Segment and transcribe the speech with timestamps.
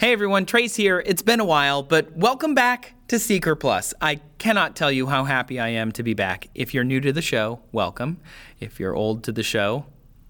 [0.00, 1.02] Hey everyone, Trace here.
[1.04, 3.92] It's been a while, but welcome back to Seeker Plus.
[4.00, 6.46] I cannot tell you how happy I am to be back.
[6.54, 8.20] If you're new to the show, welcome.
[8.60, 9.86] If you're old to the show,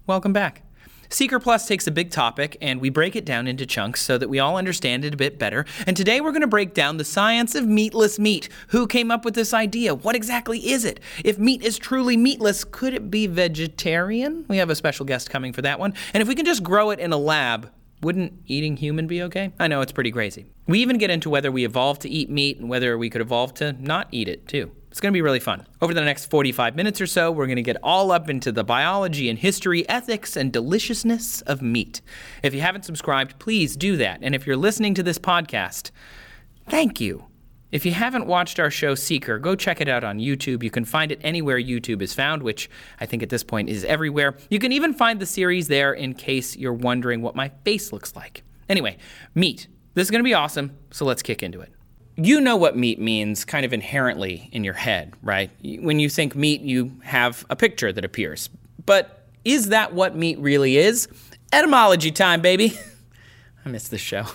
[0.07, 0.63] welcome back.
[1.09, 4.27] Seeker Plus takes a big topic and we break it down into chunks so that
[4.27, 5.67] we all understand it a bit better.
[5.85, 8.49] And today we're going to break down the science of meatless meat.
[8.69, 9.93] Who came up with this idea?
[9.93, 10.99] What exactly is it?
[11.23, 14.45] If meat is truly meatless, could it be vegetarian?
[14.47, 15.93] We have a special guest coming for that one.
[16.15, 17.69] And if we can just grow it in a lab,
[18.01, 19.51] wouldn't eating human be okay?
[19.59, 20.51] I know it's pretty crazy.
[20.67, 23.53] We even get into whether we evolved to eat meat and whether we could evolve
[23.55, 24.71] to not eat it too.
[24.91, 25.67] It's going to be really fun.
[25.81, 28.63] Over the next 45 minutes or so, we're going to get all up into the
[28.63, 32.01] biology and history, ethics, and deliciousness of meat.
[32.41, 34.19] If you haven't subscribed, please do that.
[34.23, 35.91] And if you're listening to this podcast,
[36.67, 37.28] thank you.
[37.71, 40.63] If you haven't watched our show Seeker, go check it out on YouTube.
[40.63, 42.67] You can find it anywhere YouTube is found, which
[42.99, 44.35] I think at this point is everywhere.
[44.49, 48.15] You can even find the series there in case you're wondering what my face looks
[48.15, 48.41] like.
[48.67, 48.97] Anyway,
[49.35, 49.67] meat.
[49.93, 51.71] This is going to be awesome, so let's kick into it.
[52.15, 55.51] You know what meat means kind of inherently in your head, right?
[55.61, 58.49] When you think meat, you have a picture that appears.
[58.85, 61.07] But is that what meat really is?
[61.53, 62.77] Etymology time, baby.
[63.65, 64.25] I miss this show.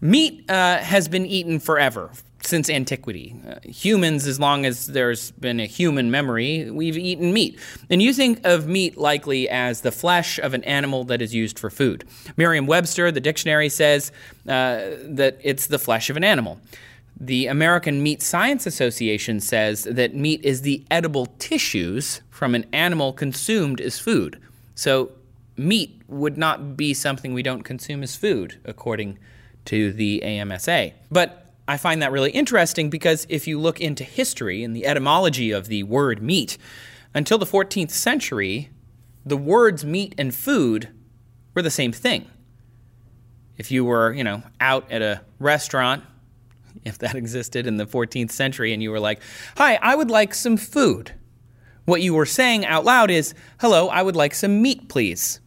[0.00, 2.10] Meat uh, has been eaten forever,
[2.42, 3.34] since antiquity.
[3.48, 7.58] Uh, humans, as long as there's been a human memory, we've eaten meat.
[7.88, 11.58] And you think of meat likely as the flesh of an animal that is used
[11.58, 12.04] for food.
[12.36, 14.12] Merriam Webster, the dictionary, says
[14.48, 16.60] uh, that it's the flesh of an animal.
[17.18, 23.12] The American Meat Science Association says that meat is the edible tissues from an animal
[23.12, 24.40] consumed as food.
[24.74, 25.12] So,
[25.56, 29.18] meat would not be something we don't consume as food, according
[29.66, 30.94] to the AMSA.
[31.10, 35.52] But I find that really interesting because if you look into history and the etymology
[35.52, 36.58] of the word meat,
[37.14, 38.70] until the 14th century,
[39.24, 40.88] the words meat and food
[41.54, 42.28] were the same thing.
[43.56, 46.02] If you were, you know, out at a restaurant,
[46.84, 49.20] if that existed in the 14th century, and you were like,
[49.56, 51.12] Hi, I would like some food.
[51.84, 55.40] What you were saying out loud is, Hello, I would like some meat, please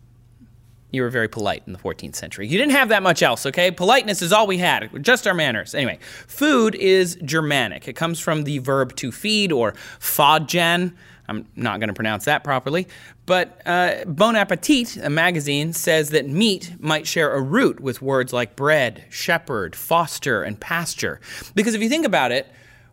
[0.96, 2.48] you were very polite in the 14th century.
[2.48, 3.72] You didn't have that much else, okay?
[3.72, 5.76] Politeness is all we had, just our manners.
[5.76, 7.88] Anyway, food is Germanic.
[7.88, 10.94] It comes from the verb to feed or fodgen.
[11.28, 12.88] I'm not going to pronounce that properly.
[13.26, 18.32] But uh, Bon Appetit, a magazine, says that meat might share a root with words
[18.32, 21.20] like bread, shepherd, foster, and pasture.
[21.56, 22.48] Because if you think about it,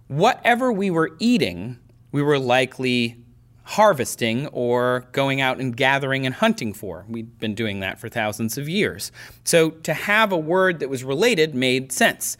[0.08, 1.78] whatever we were eating,
[2.10, 3.21] we were likely
[3.64, 7.04] harvesting or going out and gathering and hunting for.
[7.08, 9.12] We've been doing that for thousands of years.
[9.44, 12.36] So to have a word that was related made sense.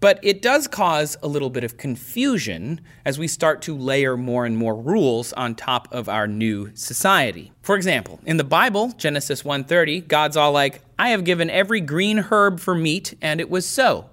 [0.00, 4.46] But it does cause a little bit of confusion as we start to layer more
[4.46, 7.50] and more rules on top of our new society.
[7.62, 12.18] For example, in the Bible, Genesis 1:30, God's all like, "I have given every green
[12.30, 14.10] herb for meat, and it was so."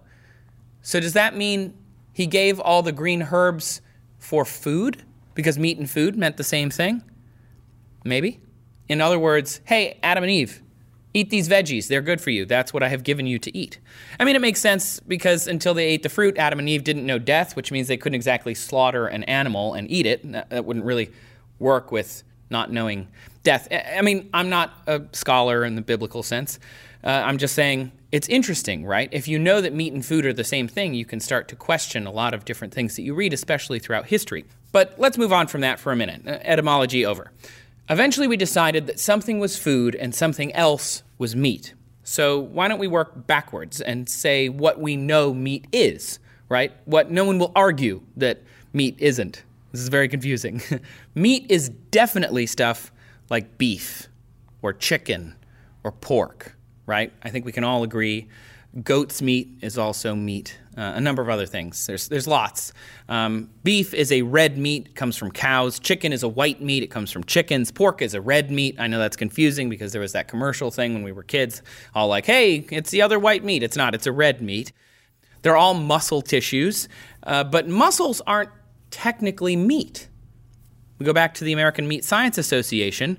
[0.82, 1.76] So does that mean
[2.12, 3.82] he gave all the green herbs
[4.18, 5.04] for food?
[5.36, 7.04] Because meat and food meant the same thing?
[8.04, 8.40] Maybe.
[8.90, 10.62] In other words, hey, Adam and Eve,
[11.14, 11.88] eat these veggies.
[11.88, 12.46] They're good for you.
[12.46, 13.80] That's what I have given you to eat.
[14.20, 17.06] I mean, it makes sense because until they ate the fruit, Adam and Eve didn't
[17.06, 20.32] know death, which means they couldn't exactly slaughter an animal and eat it.
[20.32, 21.12] That wouldn't really
[21.60, 23.08] work with not knowing
[23.44, 23.68] death.
[23.72, 26.60] I mean, I'm not a scholar in the biblical sense.
[27.04, 29.10] Uh, I'm just saying it's interesting, right?
[29.12, 31.56] If you know that meat and food are the same thing, you can start to
[31.58, 34.46] question a lot of different things that you read, especially throughout history.
[34.72, 36.22] But let's move on from that for a minute.
[36.26, 37.34] Uh, etymology over.
[37.90, 41.74] Eventually, we decided that something was food and something else was meat.
[42.04, 46.72] So, why don't we work backwards and say what we know meat is, right?
[46.86, 49.44] What no one will argue that meat isn't.
[49.74, 50.62] This is very confusing.
[51.16, 52.94] meat is definitely stuff
[53.30, 54.08] like beef
[54.62, 55.36] or chicken
[55.84, 56.56] or pork,
[56.86, 57.12] right?
[57.24, 58.28] I think we can all agree
[58.84, 60.60] Goat's meat is also meat.
[60.78, 61.88] Uh, a number of other things.
[61.88, 62.74] There's there's lots.
[63.08, 65.80] Um, beef is a red meat, comes from cows.
[65.80, 67.72] Chicken is a white meat, it comes from chickens.
[67.72, 68.76] Pork is a red meat.
[68.78, 71.62] I know that's confusing because there was that commercial thing when we were kids,
[71.94, 73.96] all like, "Hey, it's the other white meat." It's not.
[73.96, 74.74] It's a red meat.
[75.42, 76.90] They're all muscle tissues,
[77.24, 78.50] uh, but muscles aren't
[78.92, 80.10] technically meat.
[81.00, 83.18] We go back to the American Meat Science Association.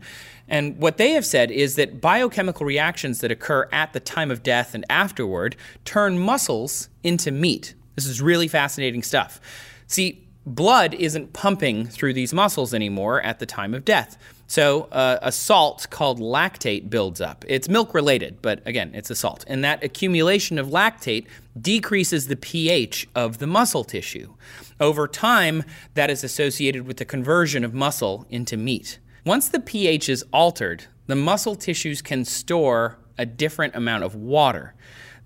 [0.48, 4.42] And what they have said is that biochemical reactions that occur at the time of
[4.42, 7.74] death and afterward turn muscles into meat.
[7.96, 9.40] This is really fascinating stuff.
[9.86, 14.16] See, blood isn't pumping through these muscles anymore at the time of death.
[14.46, 17.44] So uh, a salt called lactate builds up.
[17.48, 19.44] It's milk related, but again, it's a salt.
[19.48, 21.26] And that accumulation of lactate
[21.60, 24.34] decreases the pH of the muscle tissue.
[24.78, 25.64] Over time,
[25.94, 28.98] that is associated with the conversion of muscle into meat.
[29.24, 34.74] Once the pH is altered, the muscle tissues can store a different amount of water.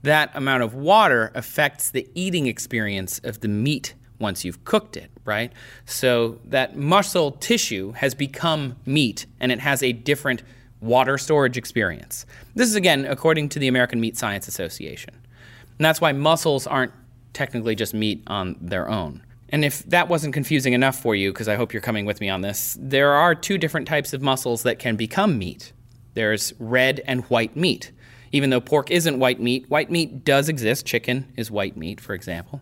[0.02, 5.10] that amount of water affects the eating experience of the meat once you've cooked it,
[5.24, 5.52] right?
[5.86, 10.42] So that muscle tissue has become meat and it has a different
[10.80, 12.26] water storage experience.
[12.54, 15.14] This is again according to the American Meat Science Association.
[15.14, 16.92] And that's why muscles aren't
[17.32, 19.22] technically just meat on their own.
[19.48, 22.28] And if that wasn't confusing enough for you, because I hope you're coming with me
[22.28, 25.72] on this, there are two different types of muscles that can become meat.
[26.14, 27.90] There's red and white meat.
[28.32, 30.86] Even though pork isn't white meat, white meat does exist.
[30.86, 32.60] Chicken is white meat, for example.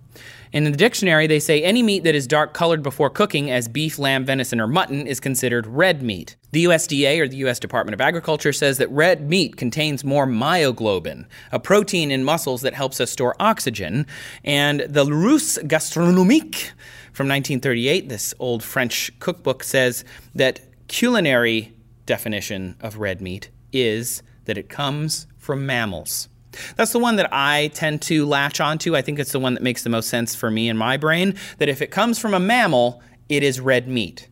[0.53, 3.69] And in the dictionary, they say any meat that is dark colored before cooking, as
[3.69, 6.37] beef, lamb, venison, or mutton, is considered red meat.
[6.53, 7.59] The USDA, or the U.S.
[7.59, 12.73] Department of Agriculture, says that red meat contains more myoglobin, a protein in muscles that
[12.73, 14.07] helps us store oxygen.
[14.45, 16.73] And the Larousse Gastronomique
[17.13, 20.03] from 1938, this old French cookbook, says
[20.35, 21.75] that culinary
[22.07, 26.29] definition of red meat is that it comes from mammals.
[26.77, 28.97] That's the one that I tend to latch onto.
[28.97, 31.35] I think it's the one that makes the most sense for me in my brain
[31.59, 34.27] that if it comes from a mammal, it is red meat.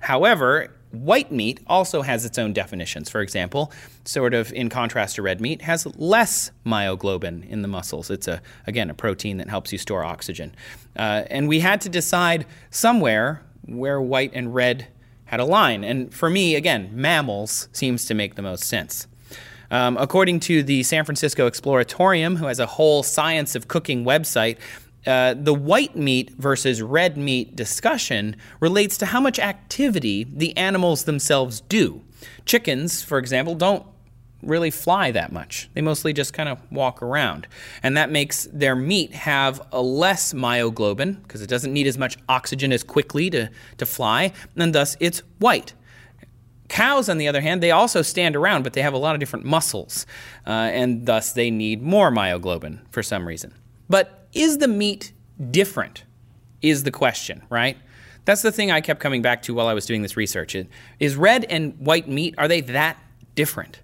[0.00, 3.08] However, white meat also has its own definitions.
[3.08, 3.72] For example,
[4.04, 8.10] sort of in contrast to red meat, has less myoglobin in the muscles.
[8.10, 10.54] It's a again a protein that helps you store oxygen.
[10.96, 14.88] Uh, and we had to decide somewhere where white and red
[15.24, 15.82] had a line.
[15.82, 19.06] And for me, again, mammals seems to make the most sense.
[19.70, 24.58] Um, according to the San Francisco Exploratorium, who has a whole science of cooking website,
[25.06, 31.04] uh, the white meat versus red meat discussion relates to how much activity the animals
[31.04, 32.02] themselves do.
[32.46, 33.84] Chickens, for example, don't
[34.42, 35.68] really fly that much.
[35.74, 37.46] They mostly just kind of walk around.
[37.82, 42.16] And that makes their meat have a less myoglobin because it doesn't need as much
[42.28, 45.74] oxygen as quickly to, to fly, and thus it's white.
[46.74, 49.20] Cows, on the other hand, they also stand around, but they have a lot of
[49.20, 50.06] different muscles,
[50.44, 53.54] uh, and thus they need more myoglobin for some reason.
[53.88, 55.12] But is the meat
[55.52, 56.02] different?
[56.62, 57.76] Is the question, right?
[58.24, 60.56] That's the thing I kept coming back to while I was doing this research.
[60.98, 62.98] Is red and white meat, are they that
[63.36, 63.80] different?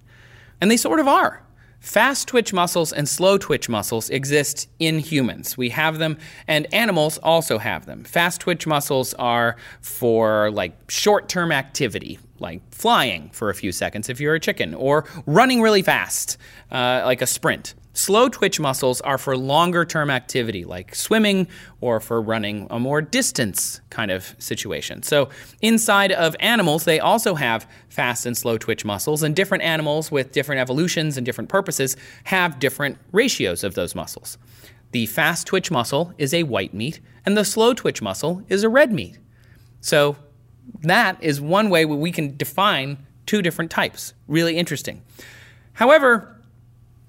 [0.60, 1.44] And they sort of are.
[1.78, 5.56] Fast twitch muscles and slow twitch muscles exist in humans.
[5.56, 8.02] We have them, and animals also have them.
[8.02, 14.08] Fast twitch muscles are for like short term activity, like flying for a few seconds
[14.08, 16.36] if you're a chicken, or running really fast,
[16.70, 17.74] uh, like a sprint.
[17.92, 21.48] Slow twitch muscles are for longer term activity like swimming
[21.80, 25.02] or for running a more distance kind of situation.
[25.02, 25.28] So,
[25.60, 30.30] inside of animals, they also have fast and slow twitch muscles, and different animals with
[30.30, 34.38] different evolutions and different purposes have different ratios of those muscles.
[34.92, 38.68] The fast twitch muscle is a white meat, and the slow twitch muscle is a
[38.68, 39.18] red meat.
[39.80, 40.16] So,
[40.80, 44.14] that is one way where we can define two different types.
[44.28, 45.02] Really interesting.
[45.74, 46.40] However,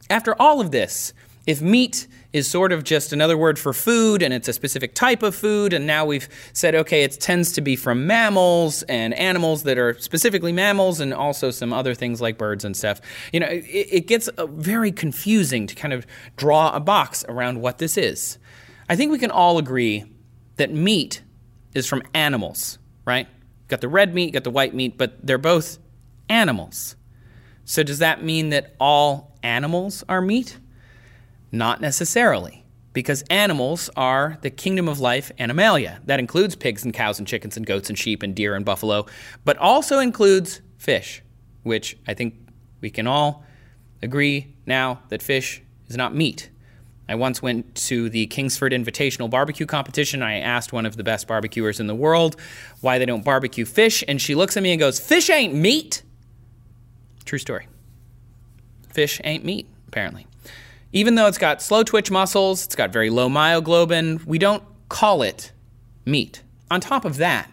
[0.10, 1.14] after all of this,
[1.48, 5.24] if meat is sort of just another word for food and it's a specific type
[5.24, 9.64] of food, and now we've said, okay, it tends to be from mammals and animals
[9.64, 13.02] that are specifically mammals and also some other things like birds and stuff,
[13.34, 16.06] you know, it, it gets uh, very confusing to kind of
[16.38, 18.38] draw a box around what this is.
[18.88, 20.06] I think we can all agree
[20.58, 21.24] that meat
[21.74, 23.28] is from animals, right?
[23.72, 25.80] Got the red meat, got the white meat, but they're both
[26.28, 26.98] animals.
[27.64, 30.60] So does that mean that all animals are meat?
[31.54, 36.02] Not necessarily, because animals are the kingdom of life animalia.
[36.04, 39.06] That includes pigs and cows and chickens and goats and sheep and deer and buffalo,
[39.46, 41.24] but also includes fish,
[41.64, 42.36] which I think
[42.82, 43.46] we can all
[44.02, 46.50] agree now that fish is not meat.
[47.10, 50.22] I once went to the Kingsford Invitational Barbecue Competition.
[50.24, 52.36] I asked one of the best barbecuers in the world
[52.80, 56.04] why they don't barbecue fish, and she looks at me and goes, Fish ain't meat.
[57.26, 57.68] True story
[58.94, 60.28] fish ain't meat, apparently.
[60.94, 65.22] Even though it's got slow twitch muscles, it's got very low myoglobin, we don't call
[65.22, 65.52] it
[66.06, 66.44] meat.
[66.70, 67.50] On top of that,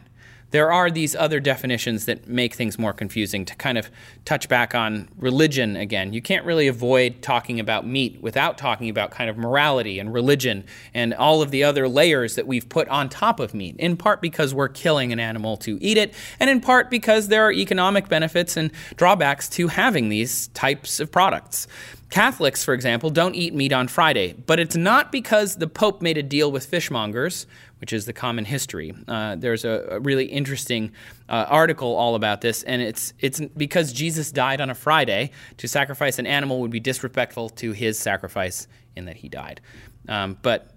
[0.51, 3.91] there are these other definitions that make things more confusing to kind of
[4.25, 6.13] touch back on religion again.
[6.13, 10.65] You can't really avoid talking about meat without talking about kind of morality and religion
[10.95, 14.23] and all of the other layers that we've put on top of meat, in part
[14.23, 18.09] because we're killing an animal to eat it, and in part because there are economic
[18.09, 21.67] benefits and drawbacks to having these types of products.
[22.11, 26.17] Catholics, for example, don't eat meat on Friday, but it's not because the Pope made
[26.17, 27.45] a deal with fishmongers
[27.81, 28.95] which is the common history.
[29.07, 30.93] Uh, there's a, a, really interesting
[31.29, 35.31] uh, article all about this, and it's it's because Jesus died on a Friday.
[35.59, 38.67] To sacrifice an animal would be disrespectful to his sacrifice
[38.97, 39.61] in that he died.
[40.09, 40.71] Um, but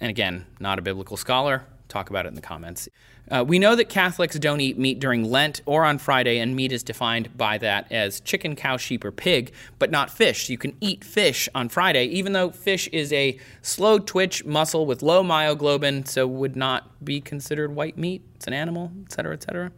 [0.00, 1.64] and again, not a biblical scholar.
[1.88, 2.88] talk about it in the comments.
[3.30, 6.72] Uh, we know that Catholics don't eat meat during Lent or on Friday, and meat
[6.72, 10.50] is defined by that as chicken, cow, sheep, or pig, but not fish.
[10.50, 15.02] You can eat fish on Friday, even though fish is a slow twitch muscle with
[15.02, 18.22] low myoglobin, so would not be considered white meat.
[18.34, 19.72] It's an animal, etc., etc.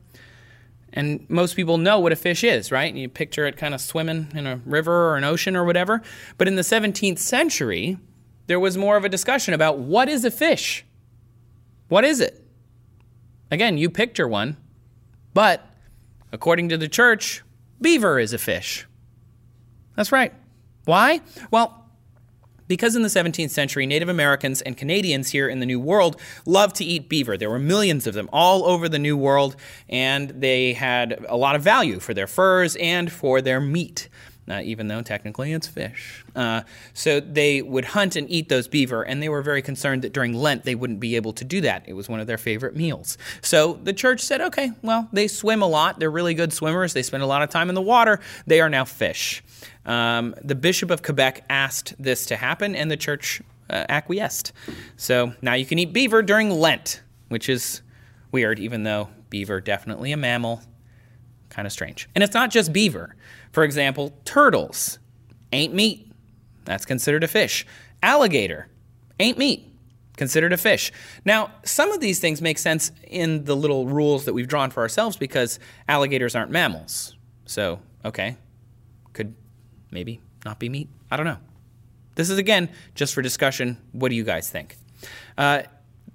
[0.94, 2.94] And most people know what a fish is, right?
[2.94, 6.02] You picture it kind of swimming in a river or an ocean or whatever.
[6.38, 7.98] But in the 17th century,
[8.46, 10.84] there was more of a discussion about what is a fish?
[11.88, 12.43] What is it?
[13.54, 14.56] Again, you picture one,
[15.32, 15.64] but
[16.32, 17.44] according to the church,
[17.80, 18.84] beaver is a fish.
[19.94, 20.34] That's right.
[20.86, 21.20] Why?
[21.52, 21.88] Well,
[22.66, 26.74] because in the 17th century, Native Americans and Canadians here in the New World loved
[26.76, 27.36] to eat beaver.
[27.36, 29.54] There were millions of them all over the New World,
[29.88, 34.08] and they had a lot of value for their furs and for their meat.
[34.46, 36.22] Uh, even though technically it's fish.
[36.36, 36.60] Uh,
[36.92, 40.34] so they would hunt and eat those beaver, and they were very concerned that during
[40.34, 41.82] Lent they wouldn't be able to do that.
[41.86, 43.16] It was one of their favorite meals.
[43.40, 45.98] So the church said, okay, well, they swim a lot.
[45.98, 46.92] They're really good swimmers.
[46.92, 48.20] They spend a lot of time in the water.
[48.46, 49.42] They are now fish.
[49.86, 54.52] Um, the Bishop of Quebec asked this to happen, and the church uh, acquiesced.
[54.96, 57.80] So now you can eat beaver during Lent, which is
[58.30, 60.60] weird, even though beaver definitely a mammal.
[61.48, 62.08] Kind of strange.
[62.14, 63.14] And it's not just beaver.
[63.54, 64.98] For example, turtles
[65.52, 66.10] ain't meat.
[66.64, 67.64] That's considered a fish.
[68.02, 68.66] Alligator
[69.20, 69.70] ain't meat.
[70.16, 70.90] Considered a fish.
[71.24, 74.82] Now, some of these things make sense in the little rules that we've drawn for
[74.82, 77.14] ourselves because alligators aren't mammals.
[77.46, 78.36] So, okay,
[79.12, 79.36] could
[79.92, 80.88] maybe not be meat.
[81.08, 81.38] I don't know.
[82.16, 83.76] This is, again, just for discussion.
[83.92, 84.76] What do you guys think?
[85.38, 85.62] Uh,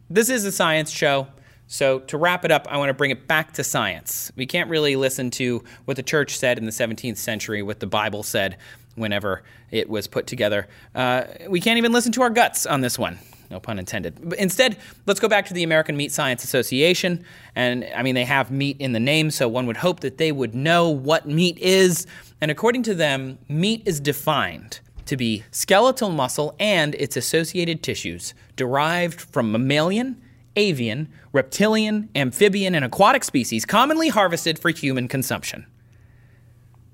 [0.10, 1.30] this is a science show.
[1.72, 4.32] So, to wrap it up, I want to bring it back to science.
[4.36, 7.86] We can't really listen to what the church said in the 17th century, what the
[7.86, 8.58] Bible said
[8.96, 10.68] whenever it was put together.
[10.96, 13.20] Uh, we can't even listen to our guts on this one.
[13.52, 14.18] No pun intended.
[14.20, 17.24] But instead, let's go back to the American Meat Science Association.
[17.56, 20.32] And I mean, they have meat in the name, so one would hope that they
[20.32, 22.08] would know what meat is.
[22.42, 28.34] And according to them, meat is defined to be skeletal muscle and its associated tissues
[28.56, 30.20] derived from mammalian,
[30.60, 35.66] avian, reptilian, amphibian, and aquatic species commonly harvested for human consumption.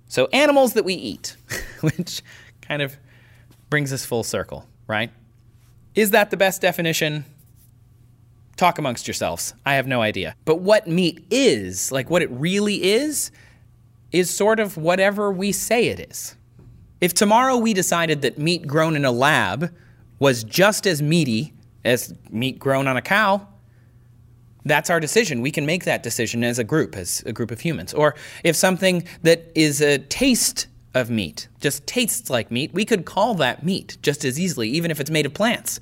[0.08, 1.36] So, animals that we eat,
[1.82, 2.22] which
[2.62, 2.96] kind of
[3.70, 5.12] brings us full circle, right?
[5.96, 7.26] Is that the best definition?
[8.56, 9.54] Talk amongst yourselves.
[9.66, 10.36] I have no idea.
[10.46, 13.32] But what meat is, like what it really is,
[14.12, 16.36] is sort of whatever we say it is.
[17.02, 19.74] If tomorrow we decided that meat grown in a lab
[20.20, 21.54] was just as meaty
[21.84, 23.48] as meat grown on a cow,
[24.66, 25.42] that's our decision.
[25.42, 27.94] We can make that decision as a group, as a group of humans.
[27.94, 33.06] Or if something that is a taste of meat just tastes like meat, we could
[33.06, 35.80] call that meat just as easily, even if it's made of plants.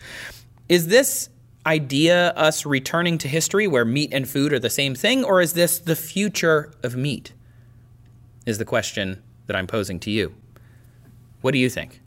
[0.69, 1.29] Is this
[1.65, 5.53] idea us returning to history where meat and food are the same thing, or is
[5.53, 7.33] this the future of meat?
[8.45, 10.33] Is the question that I'm posing to you.
[11.41, 12.01] What do you think?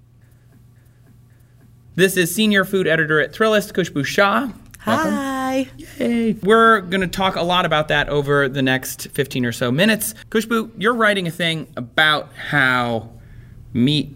[1.94, 4.50] This is senior food editor at Thrillist, Khushbu Shah.
[4.86, 5.35] Welcome.
[5.98, 6.32] Yay.
[6.42, 10.14] We're going to talk a lot about that over the next 15 or so minutes.
[10.30, 13.10] Khushbu, you're writing a thing about how
[13.72, 14.14] meat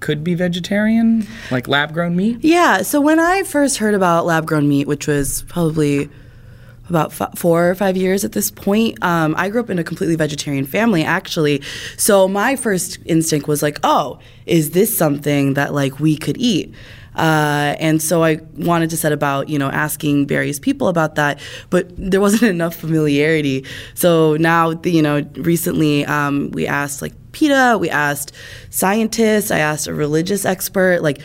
[0.00, 2.38] could be vegetarian, like lab grown meat?
[2.42, 6.08] Yeah, so when I first heard about lab grown meat, which was probably
[6.88, 8.96] about f- four or five years at this point.
[9.02, 11.62] Um, I grew up in a completely vegetarian family, actually.
[11.96, 16.74] So my first instinct was like, oh, is this something that like we could eat?
[17.18, 21.40] Uh, and so I wanted to set about, you know, asking various people about that,
[21.70, 23.64] but there wasn't enough familiarity.
[23.94, 28.32] So now, you know, recently um, we asked like PETA, we asked
[28.70, 31.20] scientists, I asked a religious expert, like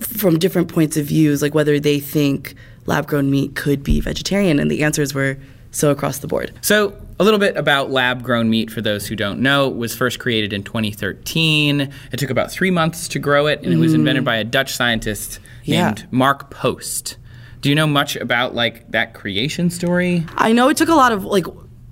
[0.00, 2.54] from different points of views, like whether they think
[2.86, 5.38] lab grown meat could be vegetarian, and the answers were
[5.70, 6.52] so across the board.
[6.60, 9.68] So, a little bit about lab grown meat for those who don't know.
[9.68, 11.80] It was first created in 2013.
[12.12, 14.74] It took about three months to grow it, and it was invented by a Dutch
[14.74, 15.86] scientist Yeah.
[15.86, 17.16] named Mark Post.
[17.62, 20.26] Do you know much about like that creation story?
[20.36, 21.46] I know it took a lot of like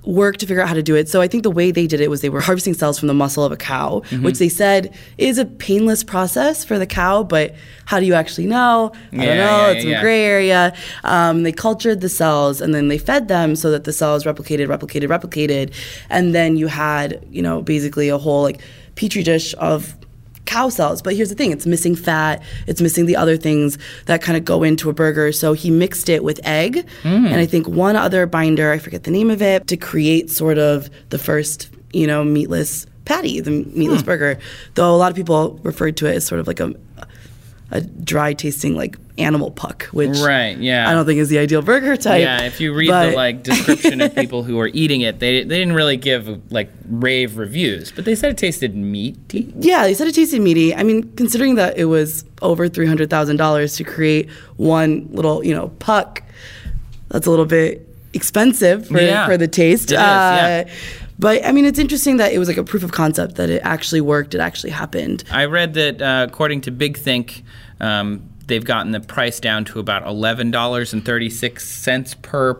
[0.07, 1.09] work to figure out how to do it.
[1.09, 3.15] So I think the way they did it was they were harvesting cells from the
[3.15, 4.23] muscle of a cow, Mm-hmm.
[4.25, 7.55] which they said is a painless process for the cow, but
[7.87, 8.93] how do you actually know?
[9.13, 9.45] I Yeah, don't know.
[9.45, 9.99] yeah, it's yeah.
[9.99, 10.75] a gray area.
[11.05, 14.67] Um, they cultured the cells and then they fed them so that the cells replicated,
[14.69, 15.73] replicated, replicated,
[16.11, 18.61] and then you had you know basically a whole like
[18.97, 19.95] petri dish of
[20.47, 21.03] cow cells.
[21.03, 24.45] But here's the thing it's missing fat, it's missing the other things that kind of
[24.45, 25.33] go into a burger.
[25.33, 27.27] So he mixed it with egg mm.
[27.27, 30.59] and I think one other binder, I forget the name of it, to create sort
[30.59, 34.07] of the first, you know, meatless patty, the meatless hmm.
[34.07, 34.39] burger.
[34.75, 36.75] Though a lot of people referred to it as sort of like a
[37.71, 40.89] a dry tasting like animal puck, which Right, yeah.
[40.89, 42.21] I don't think is the ideal burger type.
[42.21, 45.59] Yeah, if you read the like description of people who are eating it, they they
[45.59, 49.53] didn't really give like rave reviews, but they said it tasted meaty.
[49.59, 50.75] Yeah, they said it tasted meaty.
[50.75, 55.45] I mean, considering that it was over three hundred thousand dollars to create one little,
[55.45, 56.23] you know, puck,
[57.09, 59.87] that's a little bit expensive for, Yeah, for the taste.
[59.87, 60.65] is, yeah.
[60.67, 60.71] Uh,
[61.19, 63.61] But I mean, it's interesting that it was like a proof of concept that it
[63.63, 64.35] actually worked.
[64.35, 65.25] It actually happened.
[65.31, 67.45] I read that uh, according to Big Think,
[67.81, 72.55] um, they've gotten the price down to about eleven dollars and thirty six cents per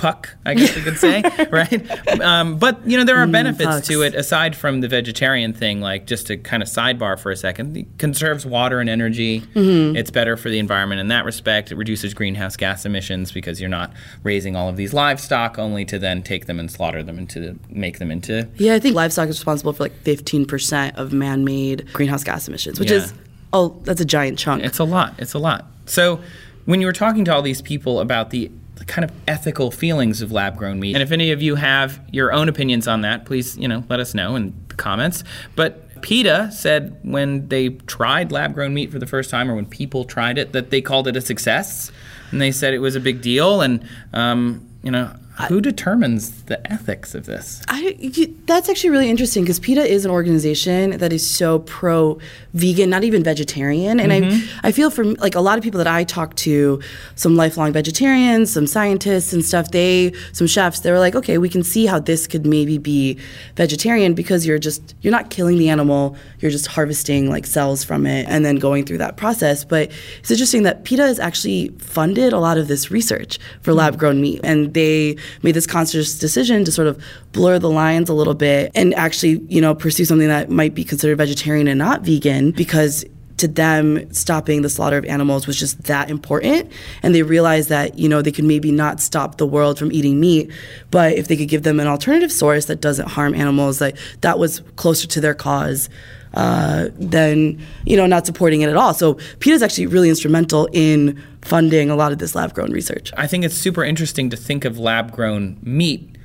[0.00, 0.34] puck.
[0.46, 2.20] I guess you could say, right?
[2.20, 3.88] Um, but you know there are benefits pucks.
[3.88, 5.80] to it aside from the vegetarian thing.
[5.80, 9.42] Like just to kind of sidebar for a second, it conserves water and energy.
[9.54, 11.70] It's better for the environment in that respect.
[11.70, 13.92] It reduces greenhouse gas emissions because you're not
[14.22, 17.58] raising all of these livestock only to then take them and slaughter them and to
[17.68, 21.92] make them into Yeah, I think livestock is responsible for like fifteen percent of man-made
[21.92, 22.98] greenhouse gas emissions, which Yeah.
[22.98, 23.14] is
[23.52, 24.62] oh, that's a giant chunk.
[24.64, 25.14] It's a lot.
[25.18, 25.66] It's a lot.
[25.86, 26.20] So,
[26.66, 28.48] when you were talking to all these people about the
[28.90, 32.32] kind of ethical feelings of lab grown meat, and if any of you have your
[32.32, 35.22] own opinions on that, please, you know, let us know in the comments.
[35.54, 39.66] But PETA said when they tried lab grown meat for the first time, or when
[39.66, 41.92] people tried it, that they called it a success,
[42.32, 43.60] and they said it was a big deal.
[43.60, 45.14] And um, you know,
[45.48, 47.62] who determines the ethics of this?
[47.68, 52.18] I, you, that's actually really interesting because PETA is an organization that is so pro
[52.54, 54.00] vegan, not even vegetarian.
[54.00, 54.66] And I, mm-hmm.
[54.66, 56.80] I feel for like a lot of people that I talk to,
[57.14, 61.48] some lifelong vegetarians, some scientists and stuff, they, some chefs, they were like, okay, we
[61.48, 63.18] can see how this could maybe be
[63.56, 68.06] vegetarian because you're just, you're not killing the animal, you're just harvesting like cells from
[68.06, 69.64] it and then going through that process.
[69.64, 73.78] But it's interesting that PETA has actually funded a lot of this research for mm-hmm.
[73.78, 74.40] lab grown meat.
[74.42, 78.70] And they made this conscious decision to sort of blur the lines a little bit
[78.74, 83.04] and actually, you know, pursue something that might be considered vegetarian and not vegan because
[83.40, 86.70] to them stopping the slaughter of animals was just that important.
[87.02, 90.20] And they realized that you know they could maybe not stop the world from eating
[90.20, 90.50] meat
[90.90, 94.38] but if they could give them an alternative source that doesn't harm animals like that
[94.38, 95.88] was closer to their cause
[96.34, 100.68] uh, than you know not supporting it at all so PETA is actually really instrumental
[100.72, 104.36] in funding a lot of this lab grown research I think it's super interesting to
[104.36, 106.16] think of lab grown meat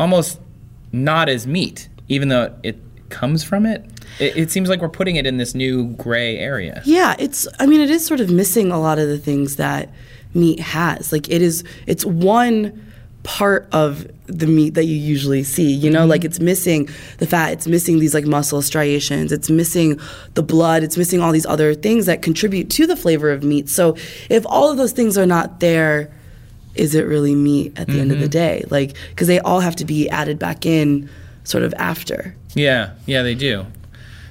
[0.00, 0.40] almost
[0.92, 2.78] not as meat, even though it
[3.10, 3.84] comes from it.
[4.18, 4.36] it.
[4.36, 6.82] It seems like we're putting it in this new gray area.
[6.84, 7.46] Yeah, it's.
[7.58, 9.90] I mean, it is sort of missing a lot of the things that
[10.34, 11.12] meat has.
[11.12, 11.62] Like it is.
[11.86, 12.89] It's one
[13.22, 15.72] part of the meat that you usually see.
[15.72, 16.10] You know, mm-hmm.
[16.10, 17.52] like it's missing the fat.
[17.52, 19.32] It's missing these like muscle striations.
[19.32, 20.00] It's missing
[20.34, 20.82] the blood.
[20.82, 23.68] It's missing all these other things that contribute to the flavor of meat.
[23.68, 23.96] So
[24.28, 26.12] if all of those things are not there.
[26.76, 28.30] Is it really meat at the end of the mm-hmm.
[28.30, 28.64] day?
[28.70, 31.10] Like, because they all have to be added back in
[31.42, 32.36] sort of after.
[32.54, 33.66] Yeah, yeah, they do.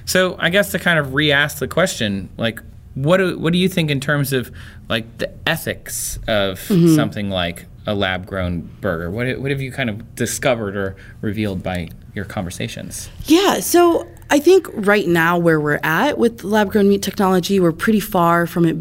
[0.06, 2.60] So I guess to kind of re-ask the question, like,
[2.94, 4.50] what do what do you think in terms of
[4.88, 6.94] like the ethics of mm-hmm.
[6.96, 9.10] something like a lab-grown burger?
[9.10, 13.08] What what have you kind of discovered or revealed by your conversations?
[13.26, 17.72] Yeah, so I think right now where we're at with lab grown meat technology, we're
[17.72, 18.76] pretty far from it,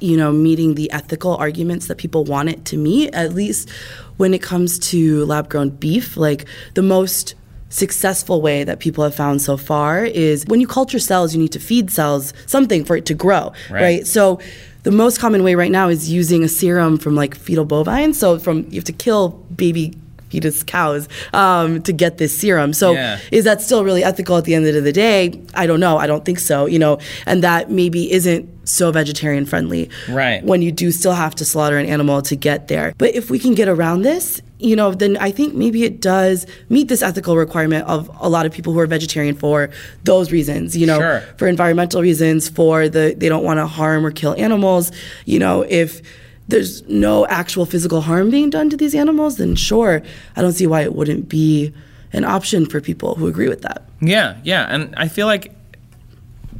[0.00, 3.70] you know, meeting the ethical arguments that people want it to meet, at least
[4.16, 6.16] when it comes to lab grown beef.
[6.16, 7.34] Like the most
[7.70, 11.50] successful way that people have found so far is when you culture cells, you need
[11.52, 13.82] to feed cells something for it to grow, Right.
[13.82, 14.06] right?
[14.06, 14.38] So
[14.84, 18.14] the most common way right now is using a serum from like fetal bovine.
[18.14, 19.92] So from you have to kill baby
[20.28, 22.72] fetus cows um, to get this serum.
[22.72, 23.18] So Yeah.
[23.30, 25.40] is that still really ethical at the end of the day?
[25.54, 25.96] I don't know.
[25.96, 26.66] I don't think so.
[26.66, 29.88] You know, and that maybe isn't so vegetarian friendly.
[30.08, 30.42] Right.
[30.42, 32.94] When you do still have to slaughter an animal to get there.
[32.98, 36.46] But if we can get around this, you know, then I think maybe it does
[36.68, 39.70] meet this ethical requirement of a lot of people who are vegetarian for
[40.04, 41.20] those reasons, you know, Sure.
[41.36, 44.90] for environmental reasons, for the they don't want to harm or kill animals,
[45.26, 46.00] you know, if
[46.48, 50.02] there's no actual physical harm being done to these animals, then sure,
[50.36, 51.72] I don't see why it wouldn't be
[52.12, 53.82] an option for people who agree with that.
[54.00, 55.53] Yeah, yeah, and I feel like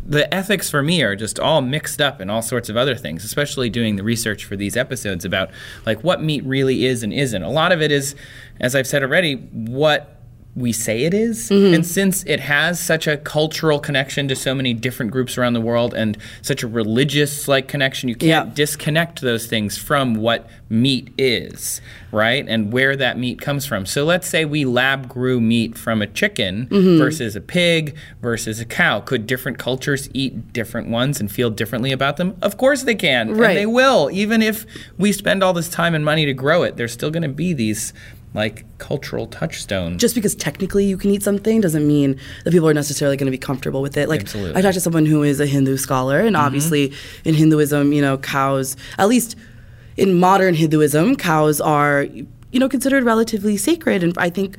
[0.06, 3.24] the ethics for me are just all mixed up in all sorts of other things,
[3.24, 5.50] especially doing the research for these episodes about
[5.86, 7.42] like what meat really is and isn't.
[7.42, 8.14] A lot of it is,
[8.60, 10.20] as I've said already, what
[10.56, 11.48] we say it is.
[11.50, 11.74] Mm-hmm.
[11.74, 15.60] And since it has such a cultural connection to so many different groups around the
[15.60, 18.54] world and such a religious like connection, you can't Yeah.
[18.54, 21.80] disconnect those things from what meat is,
[22.12, 22.44] right?
[22.48, 23.84] And where that meat comes from.
[23.84, 26.98] So let's say we lab grew meat from a chicken mm-hmm.
[26.98, 29.00] versus a pig versus a cow.
[29.00, 32.36] Could different cultures eat different ones and feel differently about them?
[32.40, 33.34] Of course they can.
[33.36, 33.50] Right.
[33.50, 34.08] And they will.
[34.12, 34.66] Even if
[34.98, 37.52] we spend all this time and money to grow it, there's still going to be
[37.52, 37.92] these
[38.34, 39.96] like cultural touchstone.
[39.96, 43.30] just because technically you can eat something doesn't mean that people are necessarily going to
[43.30, 44.08] be comfortable with it.
[44.08, 44.56] Like Absolutely.
[44.56, 46.44] I talked to someone who is a Hindu scholar, and mm-hmm.
[46.44, 46.92] obviously
[47.24, 49.36] in Hinduism, you know, cows, at least
[49.96, 54.58] in modern Hinduism, cows are you know considered relatively sacred, and I think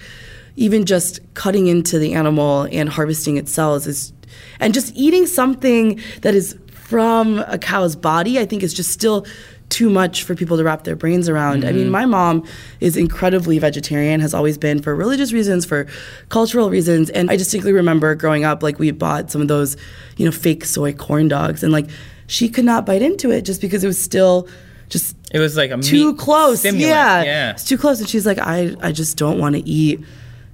[0.56, 4.14] even just cutting into the animal and harvesting its cells is,
[4.62, 9.26] and just eating something that is from a cow's body, I think is just still
[9.70, 11.66] too much for people to wrap their brains around.
[11.66, 11.92] I mean, mm-hmm.
[11.92, 12.46] my mom
[12.80, 15.88] is incredibly vegetarian, has always been for religious reasons, for
[16.30, 17.10] cultural reasons.
[17.10, 19.76] And I distinctly remember growing up, like, we bought some of those,
[20.18, 21.64] you know, fake soy corn dogs.
[21.64, 21.88] And, like,
[22.28, 24.48] she could not bite into it just because it was still
[24.90, 26.60] just it was like a too close.
[26.60, 26.90] stimulant.
[26.90, 27.24] Yeah.
[27.24, 27.52] yeah.
[27.52, 28.00] It's too close.
[28.00, 30.00] And she's like, I, I just don't want to eat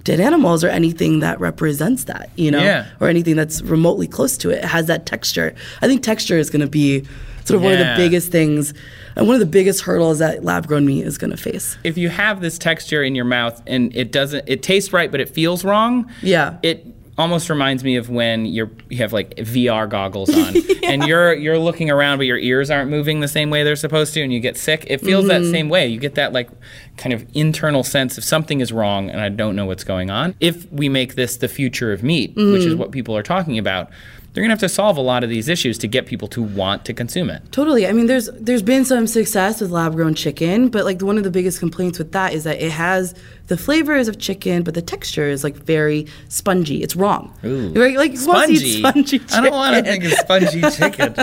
[0.03, 2.85] dead animals or anything that represents that, you know, Yeah.
[2.99, 4.59] or anything that's remotely close to it.
[4.59, 5.53] It has that texture.
[5.81, 7.03] I think texture is going to be
[7.45, 8.73] sort of one of the biggest things
[9.15, 11.75] and one of the biggest hurdles that lab grown meat is going to face.
[11.83, 15.19] if you have this texture in your mouth and it doesn't it tastes right but
[15.19, 16.57] it feels wrong Yeah.
[16.63, 16.85] it
[17.17, 21.59] almost reminds me of when you're you have like VR goggles on and you're you're
[21.59, 24.39] looking around but your ears aren't moving the same way they're supposed to and you
[24.39, 25.51] get sick it feels that Mm-hmm.
[25.51, 26.49] same way you get that like
[26.97, 30.35] kind of internal sense of something is wrong and I don't know what's going on
[30.39, 32.67] if we make this the future of meat which Mm-hmm.
[32.69, 33.89] is what people are talking about
[34.33, 36.41] they're going to have to solve a lot of these issues to get people to
[36.41, 37.85] want to consume it Totally.
[37.85, 41.25] I mean, there's there's been some success with lab grown chicken, but like one of
[41.25, 43.13] the biggest complaints with that is that it has
[43.51, 46.81] the flavor is of chicken, but the texture is like very spongy.
[46.81, 47.37] It's wrong.
[47.43, 47.73] Ooh.
[47.73, 47.97] Right?
[47.97, 50.01] Like spongy spongy I don't want to chicken?
[50.01, 51.13] think of spongy chicken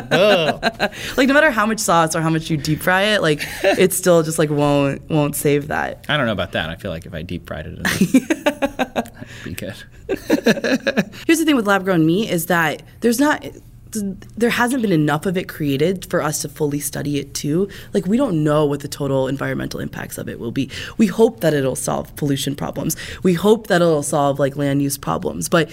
[1.17, 3.95] like no matter how much sauce or how much you deep fry it, like it
[3.95, 6.05] still just like won't won't save that.
[6.07, 6.69] I don't know about that.
[6.69, 9.13] I feel like if I deep fried it, it'd
[9.45, 9.75] be good.
[11.27, 13.43] Here's the thing with lab grown meat is that there's not
[13.93, 17.69] there hasn't been enough of it created for us to fully study it too.
[17.95, 20.71] Like we don't know what the total environmental impacts of it will be.
[20.97, 22.97] We hope that it'll solve pollution problems.
[23.23, 25.71] We hope that it'll solve like land use problems, but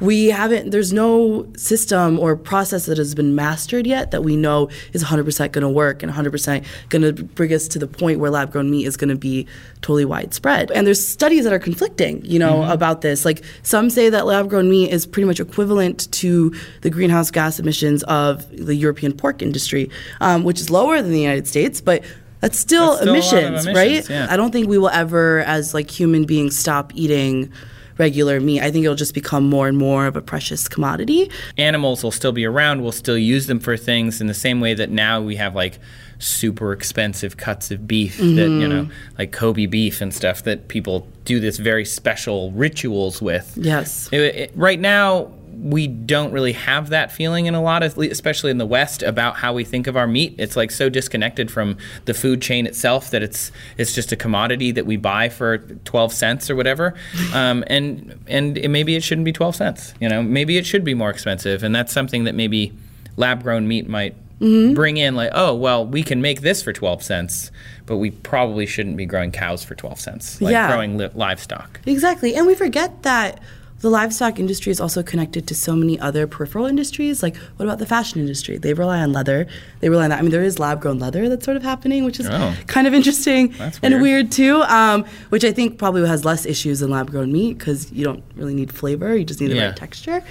[0.00, 4.68] we haven't there's no system or process that has been mastered yet that we know
[4.92, 8.30] is 100% going to work and 100% going to bring us to the point where
[8.30, 9.46] lab grown meat is going to be
[9.82, 14.10] totally widespread and there's studies that are conflicting you know about this like some say
[14.10, 16.52] that lab grown meat is pretty much equivalent to
[16.82, 19.88] the greenhouse gas emissions of the european pork industry
[20.20, 22.02] um, which is lower than the united states but
[22.40, 24.10] that's still, That's still a lot of emissions, emissions, right?
[24.10, 24.26] yeah.
[24.28, 27.50] I don't think we will ever, as like human beings, stop eating
[27.98, 28.60] regular meat.
[28.60, 31.30] I think it'll just become more and more of a precious commodity.
[31.58, 32.82] Animals will still be around.
[32.82, 35.78] We'll still use them for things in the same way that now we have like
[36.18, 39.16] super expensive cuts of beef that you know, mm-hmm.
[39.18, 43.52] like Kobe beef and stuff that people do this very special rituals with.
[43.60, 44.08] Yes.
[44.12, 48.50] It- it- right now, we don't really have that feeling in a lot of, especially
[48.50, 50.34] in the West, about how we think of our meat.
[50.38, 54.70] It's like so disconnected from the food chain itself that it's it's just a commodity
[54.72, 56.94] that we buy for twelve cents or whatever.
[57.32, 59.94] Um, and and it, maybe it shouldn't be twelve cents.
[60.00, 61.62] You know, maybe it should be more expensive.
[61.62, 62.72] And that's something that maybe
[63.16, 64.14] lab grown meat might.
[64.40, 67.50] Bring in like oh well we can make this for 12 cents
[67.86, 70.66] but we probably shouldn't be growing cows for 12 cents like Yeah.
[70.70, 72.34] growing li- livestock Exactly.
[72.34, 73.40] And we forget that
[73.84, 77.22] the livestock industry is also connected to so many other peripheral industries.
[77.22, 78.56] Like, what about the fashion industry?
[78.56, 79.46] They rely on leather.
[79.80, 80.18] They rely on that.
[80.20, 82.54] I mean, there is lab grown leather that's sort of happening, which is Oh.
[82.66, 84.02] kind of interesting That's and weird.
[84.02, 87.92] weird too, um, which I think probably has less issues than lab grown meat because
[87.92, 89.66] you don't really need flavor, you just need the Yeah.
[89.66, 90.22] right texture.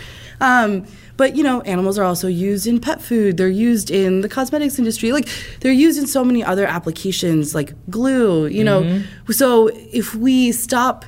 [0.42, 0.86] Um,
[1.16, 3.38] but you know, animals are also used in pet food.
[3.38, 5.12] They're used in the cosmetics industry.
[5.12, 5.28] Like
[5.60, 8.48] they're used in so many other applications, like glue.
[8.48, 9.32] You know, Mm-hmm.
[9.32, 9.70] so
[10.02, 11.06] if we stop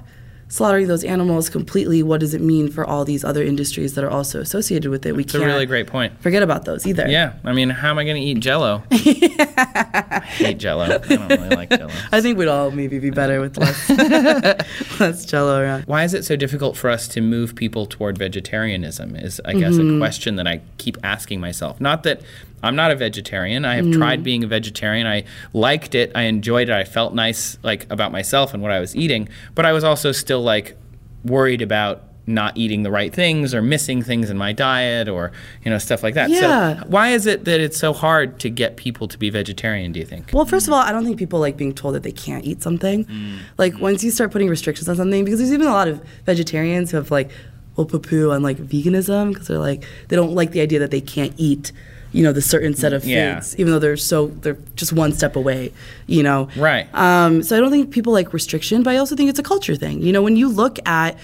[0.48, 4.10] slaughtering those animals completely, what does it mean for all these other industries that are
[4.10, 5.16] also associated with it?
[5.16, 7.08] We it's a can't really great point forget about those either.
[7.08, 8.84] Yeah, I mean, how am I going to eat Jello?
[8.92, 10.84] I hate Jello.
[10.86, 11.92] I don't really like Jello.
[12.12, 13.90] I think we'd all maybe be better with less
[15.00, 15.84] less jello around.
[15.86, 19.16] Why is it so difficult for us to move people toward vegetarianism?
[19.16, 19.96] Is I guess Mm-hmm.
[19.96, 21.82] a question that I keep asking myself.
[21.82, 22.22] Not that
[22.66, 23.64] I'm not a vegetarian.
[23.66, 24.24] I have tried mm.
[24.24, 25.08] being a vegetarian.
[25.08, 25.24] I
[25.54, 26.12] liked it.
[26.16, 26.74] I enjoyed it.
[26.74, 29.30] I felt nice like about myself and what I was eating.
[29.54, 30.78] But I was also still like
[31.24, 35.32] worried about not eating the right things or missing things in my diet or
[35.64, 36.30] you know stuff like that.
[36.30, 36.80] Yeah.
[36.80, 39.92] So why is it that it's so hard to get people to be vegetarian?
[39.92, 40.32] Do you think?
[40.34, 42.64] Well, first of all, I don't think people like being told that they can't eat
[42.64, 43.06] something.
[43.06, 43.40] Mm.
[43.58, 46.92] Like once you start putting restrictions on something, because there's even a lot of vegetarians
[46.92, 47.30] who have like
[47.76, 50.92] will poo poo on like veganism because they're like they don't like the idea that
[50.92, 51.72] they can't eat,
[52.16, 55.36] you know, the certain set of foods, even though they're so they're just one step
[55.36, 55.74] away,
[56.08, 56.48] you know.
[56.56, 56.88] Right.
[56.96, 59.76] Um, so I don't think people like restriction, but I also think it's a culture
[59.76, 60.02] thing.
[60.02, 61.18] You know, when you look at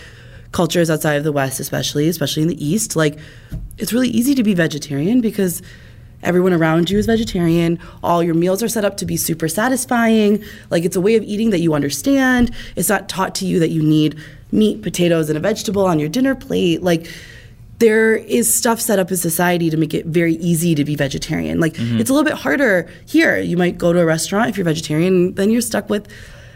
[0.51, 3.17] cultures outside of the West, especially, especially in the East, like
[3.77, 5.61] it's really easy to be vegetarian because
[6.23, 7.79] everyone around you is vegetarian.
[8.03, 10.43] All your meals are set up to be super satisfying.
[10.69, 12.51] Like it's a way of eating that you understand.
[12.75, 14.19] It's not taught to you that you need
[14.51, 16.83] meat, potatoes, and a vegetable on your dinner plate.
[16.83, 17.07] Like
[17.81, 21.59] there is stuff set up in society to make it very easy to be vegetarian.
[21.59, 21.99] Like Mm-hmm.
[21.99, 23.37] it's a little bit harder here.
[23.39, 26.07] You might go to a restaurant if you're vegetarian, then you're stuck with,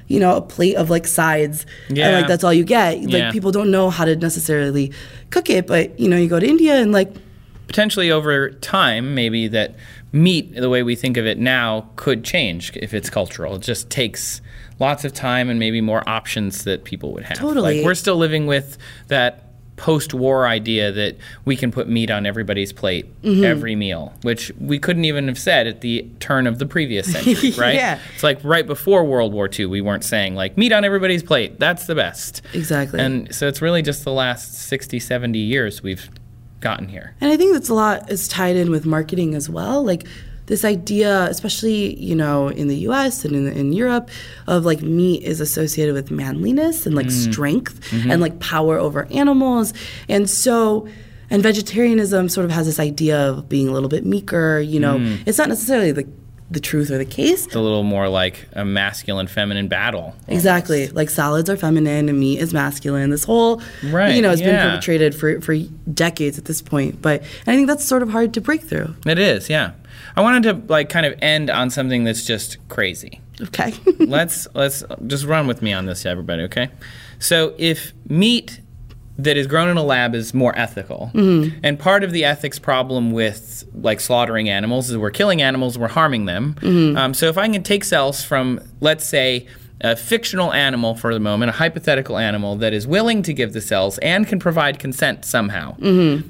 [0.08, 2.08] you know, a plate of like sides, Yeah.
[2.08, 3.02] and like that's all you get.
[3.02, 3.32] Like Yeah.
[3.32, 4.92] people don't know how to necessarily
[5.32, 7.12] cook it, but you know, you go to India and like
[7.68, 9.76] potentially over time, maybe that
[10.12, 13.56] meat, the way we think of it now, could change if it's cultural.
[13.56, 14.42] It just takes
[14.80, 17.38] lots of time and maybe more options that people would have.
[17.38, 17.78] Totally.
[17.78, 19.45] Like we're still living with that
[19.78, 23.44] post-war idea that we can put meat on everybody's plate Mm-hmm.
[23.44, 27.52] every meal, which we couldn't even have said at the turn of the previous century,
[27.58, 27.74] right?
[27.76, 28.00] Yeah.
[28.14, 31.60] It's like right before World War II, we weren't saying like meat on everybody's plate.
[31.60, 32.42] That's the best.
[32.54, 33.00] Exactly.
[33.00, 36.10] And so it's really just the last 60, 70 years we've
[36.60, 37.16] gotten here.
[37.20, 39.84] And I think that's a lot is tied in with marketing as well.
[39.84, 40.06] Like
[40.48, 43.26] this idea, especially you know in the U.S.
[43.26, 44.10] and in, in Europe,
[44.48, 47.32] of like meat is associated with manliness and like mm.
[47.32, 48.12] strength mm-hmm.
[48.12, 49.74] and like power over animals,
[50.10, 50.88] and so.
[51.28, 54.60] And vegetarianism sort of has this idea of being a little bit meeker.
[54.60, 55.24] You know, mm.
[55.26, 56.08] it's not necessarily the
[56.52, 57.46] the truth or the case.
[57.48, 60.16] It's a little more like a masculine feminine battle.
[60.28, 60.88] Exactly.
[60.90, 63.10] Like salads are feminine and meat is masculine.
[63.10, 65.56] This whole, Right, you know, has been perpetrated for, for
[65.92, 67.02] decades at this point.
[67.02, 68.96] But and I think that's sort of hard to break through.
[69.06, 69.72] It is, yeah.
[70.18, 73.22] I wanted to like kind of end on something that's just crazy.
[73.42, 73.74] Okay.
[74.00, 76.44] let's let's just run with me on this, everybody.
[76.44, 76.70] Okay.
[77.20, 78.62] So if meat
[79.18, 81.10] that is grown in a lab is more ethical,
[81.64, 85.88] and part of the ethics problem with like slaughtering animals is we're killing animals, we're
[85.88, 86.56] harming them.
[86.98, 89.48] Um, so if I can take cells from, let's say.
[89.82, 93.60] A fictional animal for the moment, a hypothetical animal that is willing to give the
[93.62, 95.76] cells and can provide consent somehow.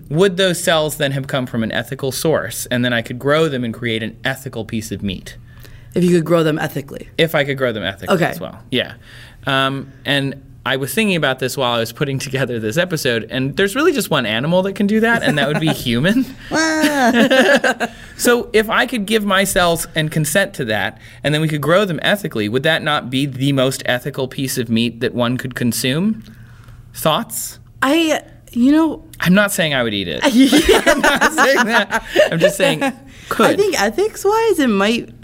[0.10, 2.66] Would those cells then have come from an ethical source?
[2.68, 5.38] And then I could grow them and create an ethical piece of meat
[5.94, 7.08] if you could grow them ethically.
[7.18, 8.26] if I could grow them ethically Okay.
[8.26, 8.62] as well.
[8.72, 8.96] Yeah.
[9.46, 13.56] Um, and I was thinking about this while I was putting together this episode, and
[13.56, 16.24] there's really just one animal that can do that, and that would be human.
[18.18, 21.62] so if I could give my cells and consent to that, and then we could
[21.62, 25.38] grow them ethically, would that not be the most ethical piece of meat that one
[25.38, 26.24] could consume?
[26.96, 27.60] Thoughts?
[27.84, 30.22] I, you know, I'm not saying I would eat it.
[30.88, 32.04] I'm not saying that.
[32.32, 32.80] I'm just saying
[33.30, 33.52] could.
[33.52, 35.15] I think ethics wise, it might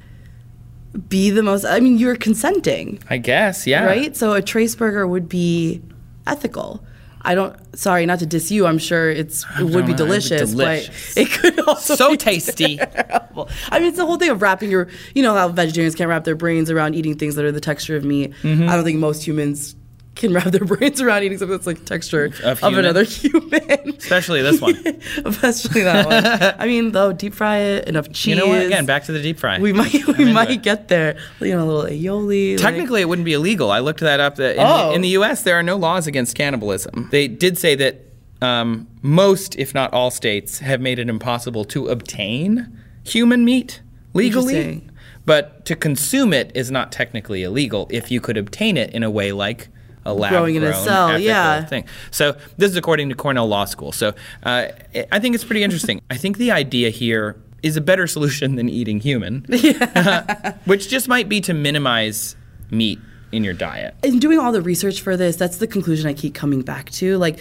[1.07, 1.65] be the most.
[1.65, 3.85] I mean, you're consenting, I guess, yeah.
[3.85, 4.15] right?
[4.15, 5.81] So a trace burger would be
[6.27, 6.83] ethical.
[7.23, 7.55] I don't.
[7.77, 8.65] Sorry, not to diss you.
[8.65, 11.13] I'm sure it's it would be know, it would be delicious, delicious.
[11.13, 12.77] but it could also So be tasty.
[12.77, 13.47] terrible.
[13.69, 14.87] I mean, it's the whole thing of wrapping your.
[15.13, 17.95] You know how vegetarians can't wrap their brains around eating things that are the texture
[17.95, 18.31] of meat.
[18.41, 18.67] Mm-hmm.
[18.67, 19.75] I don't think most humans
[20.15, 22.79] can wrap their brains around eating something that's like texture of, human.
[22.79, 23.95] another human.
[23.97, 24.75] Especially this one.
[25.25, 26.53] Especially that one.
[26.59, 28.27] I mean, though, deep fry it, enough cheese.
[28.27, 28.65] You know what?
[28.65, 29.59] Again, back to the deep fry.
[29.59, 31.17] We might we into might get there.
[31.39, 32.55] You know, a little aioli.
[32.57, 33.71] like- Technically, it wouldn't be illegal.
[33.71, 34.35] I looked that up.
[34.35, 34.89] That in, Oh.
[34.89, 37.07] the, in the U.S., there are no laws against cannibalism.
[37.11, 38.01] They did say that
[38.41, 42.67] um, most, if not all, states have made it impossible to obtain
[43.05, 43.81] human meat
[44.13, 44.87] legally.
[45.25, 49.09] But to consume it is not technically illegal if you could obtain it in a
[49.11, 49.69] way like
[50.05, 51.63] a lab Growing in a cell, yeah.
[51.65, 51.85] thing.
[52.09, 53.91] So this is according to Cornell Law School.
[53.91, 54.67] So uh,
[55.11, 56.01] I think it's pretty interesting.
[56.09, 59.45] I think the idea here is a better solution than eating human,
[60.65, 62.35] which just might be to minimize
[62.71, 62.99] meat
[63.31, 63.95] in your diet.
[64.03, 67.17] in doing all the research for this, that's the conclusion I keep coming back to.
[67.17, 67.39] Like,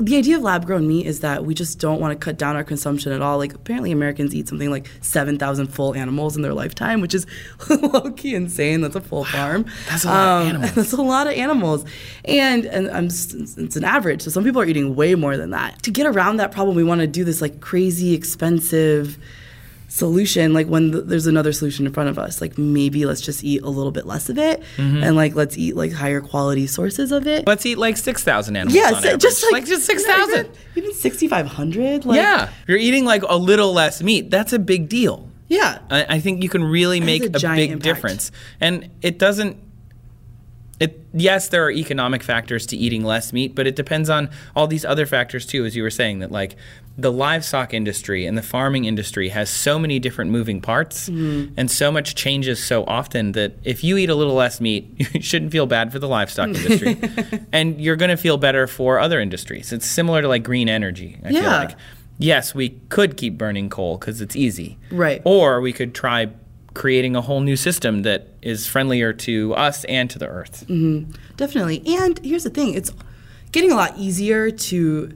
[0.00, 2.54] the idea of lab grown meat is that we just don't want to cut down
[2.54, 3.38] our consumption at all.
[3.38, 7.26] Like, apparently, Americans eat something like 7,000 full animals in their lifetime, which is
[7.70, 8.80] low key insane.
[8.80, 9.64] That's a full farm.
[9.64, 10.74] Um, That's a lot of animals.
[10.74, 11.84] That's a lot of animals.
[12.24, 14.22] And, and it's an average.
[14.22, 15.82] So, some people are eating way more than that.
[15.82, 19.18] To get around that problem, we want to do this like crazy, expensive,
[19.90, 23.42] solution like when th- there's another solution in front of us like maybe let's just
[23.42, 25.02] eat a little bit less of it Mm-hmm.
[25.02, 28.74] and like let's eat like higher quality sources of it Let's eat like 6,000 animals
[28.76, 30.38] yeah so- just like, just 6,000.
[30.40, 32.50] even, even 6500 like yeah.
[32.66, 34.30] You're eating like a little less meat.
[34.30, 35.28] That's a big deal.
[35.48, 37.82] yeah I, I think you can really make a a, big impact.
[37.82, 38.30] difference.
[38.60, 39.56] And it doesn't.
[40.80, 44.66] It yes, there are economic factors to eating less meat, but it depends on all
[44.68, 46.54] these other factors too, as you were saying that like
[46.96, 51.54] the livestock industry and the farming industry has so many different moving parts Mm-hmm.
[51.56, 55.20] and so much changes so often that if you eat a little less meat, you
[55.22, 56.96] shouldn't feel bad for the livestock industry,
[57.52, 59.72] and you're going to feel better for other industries.
[59.72, 61.18] It's similar to like green energy.
[61.24, 61.58] I feel Yeah.
[61.58, 61.76] like
[62.18, 64.76] yes, we could keep burning coal because it's easy.
[64.90, 65.22] Right.
[65.24, 66.28] Or we could try
[66.78, 70.64] creating a whole new system that is friendlier to us and to the earth.
[71.36, 72.92] definitely and here's the thing it's
[73.50, 75.10] getting a lot easier to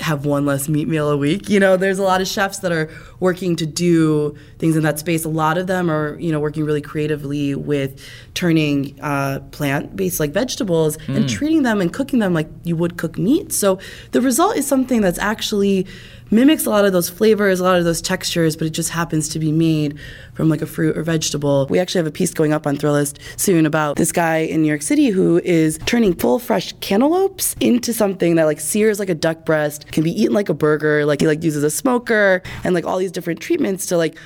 [0.00, 1.48] have one less meat meal a week.
[1.48, 4.98] You know, there's a lot of chefs that are working to do things in that
[4.98, 5.24] space.
[5.24, 8.04] A lot of them are, you know, working really creatively with
[8.34, 11.16] turning uh, plant-based like vegetables mm.
[11.16, 13.52] and treating them and cooking them like you would cook meat.
[13.52, 13.78] So
[14.10, 15.86] the result is something that's actually
[16.30, 19.28] mimics a lot of those flavors, a lot of those textures, but it just happens
[19.30, 19.98] to be made
[20.34, 21.66] from like a fruit or vegetable.
[21.68, 24.68] We actually have a piece going up on Thrillist soon about this guy in New
[24.68, 29.14] York City who is turning full fresh cantaloupes into something that like sears like a
[29.14, 32.74] duck breast, can be eaten like a burger, like he like uses a smoker and
[32.74, 34.16] like all these different treatments to like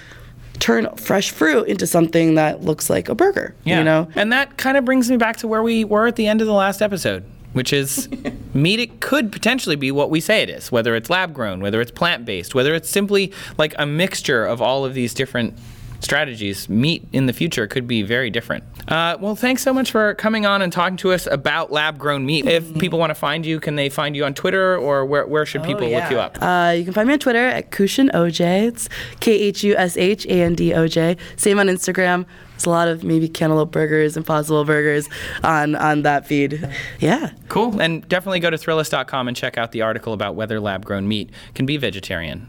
[0.58, 3.54] turn fresh fruit into something that looks like a burger.
[3.64, 3.78] Yeah.
[3.78, 4.08] You know?
[4.14, 6.46] And that kind of brings me back to where we were at the end of
[6.46, 8.08] the last episode which is
[8.54, 8.80] meat.
[8.80, 11.90] It could potentially be what we say it is whether it's lab grown whether it's
[11.90, 15.58] plant based whether it's simply like a mixture of all of these different
[16.00, 16.68] strategies.
[16.68, 18.62] Meat in the future could be very different.
[18.86, 22.24] Uh, well thanks so much for coming on and talking to us about lab grown
[22.24, 22.46] meat.
[22.46, 25.44] If people want to find you can they find you on twitter or where, where
[25.44, 26.00] should people oh, yeah.
[26.00, 26.38] look you up?
[26.40, 28.88] uh, you can find me on twitter at Khushand oj it's
[29.20, 32.24] k-h-u-s-h-a-n-d-o-j same on instagram
[32.58, 35.08] there's a lot of maybe cantaloupe burgers, impossible burgers
[35.44, 36.68] on on that feed.
[36.98, 37.30] Yeah.
[37.46, 37.80] Cool.
[37.80, 41.30] And definitely go to Thrillist.com and check out the article about whether lab grown meat
[41.54, 42.48] can be vegetarian.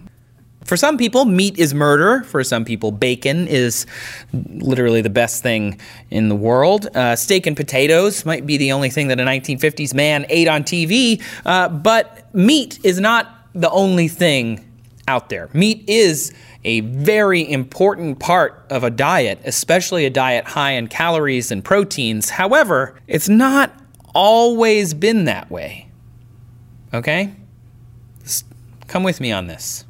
[0.66, 2.24] For some people, meat is murder.
[2.24, 3.86] For some people, bacon is
[4.34, 6.88] literally the best thing in the world.
[6.96, 10.64] Uh, steak and potatoes might be the only thing that a 1950s man ate on
[10.64, 14.69] TV, uh, but meat is not the only thing
[15.10, 15.50] out there.
[15.54, 16.32] Meat is
[16.64, 22.30] a very important part of a diet, especially a diet high in calories and proteins.
[22.30, 23.74] However, it's not
[24.14, 25.90] always been that way.
[26.94, 27.34] Okay?
[28.22, 28.46] Just
[28.88, 29.84] come with me on this.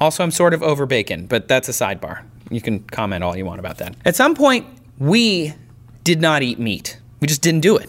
[0.00, 2.24] Also, I'm sort of over bacon, but that's a sidebar.
[2.50, 3.94] You can comment all you want about that.
[4.04, 4.66] At some point,
[4.98, 5.54] we
[6.02, 6.98] did not eat meat.
[7.20, 7.88] We just didn't do it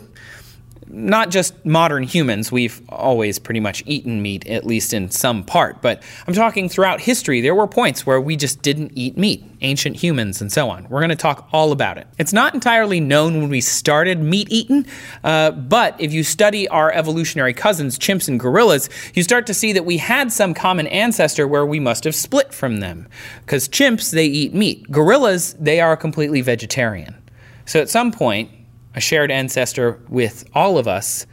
[0.91, 5.81] not just modern humans, we've always pretty much eaten meat, at least in some part,
[5.81, 9.95] but I'm talking throughout history, there were points where we just didn't eat meat, ancient
[9.95, 10.87] humans and so on.
[10.89, 12.07] We're going to talk all about it.
[12.17, 14.85] It's not entirely known when we started meat eating,
[15.23, 19.73] uh, but if you study our evolutionary cousins, chimps and gorillas, you start to see
[19.73, 23.07] that we had some common ancestor where we must have split from them.
[23.41, 24.89] Because chimps, they eat meat.
[24.91, 27.15] Gorillas, they are completely vegetarian.
[27.65, 28.51] So at some point,
[28.95, 31.25] a shared ancestor with all of us,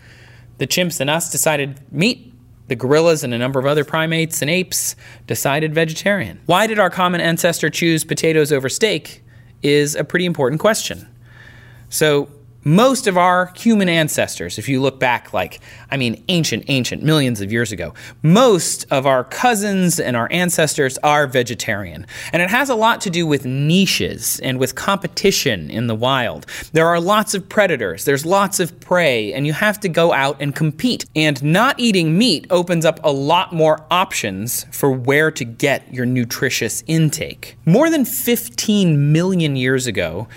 [0.59, 2.25] the chimps and us decided meat.
[2.68, 4.94] The gorillas and a number of other primates and apes
[5.27, 6.38] decided vegetarian.
[6.44, 9.25] Why did our common ancestor choose potatoes over steak?
[9.62, 11.09] Is a pretty important question.
[11.88, 12.29] So,
[12.64, 17.40] most of our human ancestors, if you look back, like, I mean, ancient, ancient, millions
[17.40, 22.07] of years ago, most of our cousins and our ancestors are vegetarian.
[22.33, 26.47] And it has a lot to do with niches and with competition in the wild.
[26.73, 30.37] There are lots of predators, there's lots of prey, and you have to go out
[30.40, 31.07] and compete.
[31.14, 36.07] And not eating meat opens up a lot more options for where to get your
[36.07, 37.57] nutritious intake.
[37.64, 40.29] More than 15 million years ago,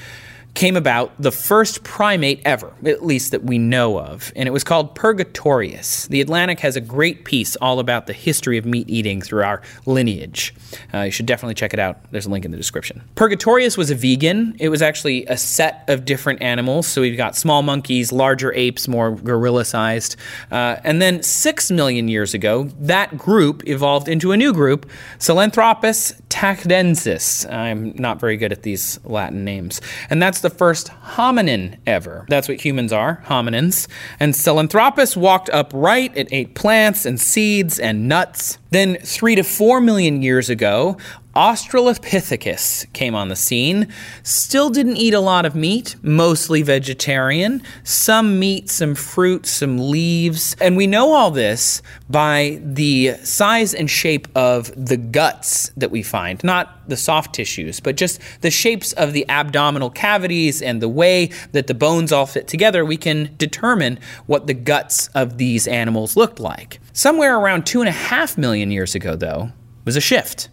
[0.54, 4.64] came about the first primate ever, at least that we know of, and it was
[4.64, 6.08] called Purgatorius.
[6.08, 9.62] The Atlantic has a great piece all about the history of meat eating through our
[9.86, 10.54] lineage.
[10.94, 12.12] Uh, you should definitely check it out.
[12.12, 13.02] There's a link in the description.
[13.16, 14.56] Purgatorius was a vegan.
[14.60, 16.86] It was actually a set of different animals.
[16.86, 20.18] So we've got small monkeys, larger apes, more gorilla sized.
[20.52, 26.20] Uh, and then six million years ago, that group evolved into a new group, Sahelanthropus
[26.30, 27.52] tchadensis.
[27.52, 29.80] I'm not very good at these Latin names.
[30.10, 32.26] And that's the first hominin ever.
[32.30, 33.88] That's what humans are, hominins.
[34.20, 38.58] And Sahelanthropus walked upright, it ate plants and seeds and nuts.
[38.72, 40.98] Then, three to four million years ago,
[41.36, 43.88] Australopithecus came on the scene.
[44.22, 47.62] Still didn't eat a lot of meat, mostly vegetarian.
[47.84, 50.58] Some meat, some fruit, some leaves.
[50.60, 56.04] And we know all this by the size and shape of the guts that we
[56.04, 56.44] find.
[56.44, 61.30] Not the soft tissues, but just the shapes of the abdominal cavities and the way
[61.54, 62.84] that the bones all fit together.
[62.84, 66.82] We can determine what the guts of these animals looked like.
[66.92, 69.54] Somewhere around two and a half million years ago, though,
[69.86, 70.50] was a shift.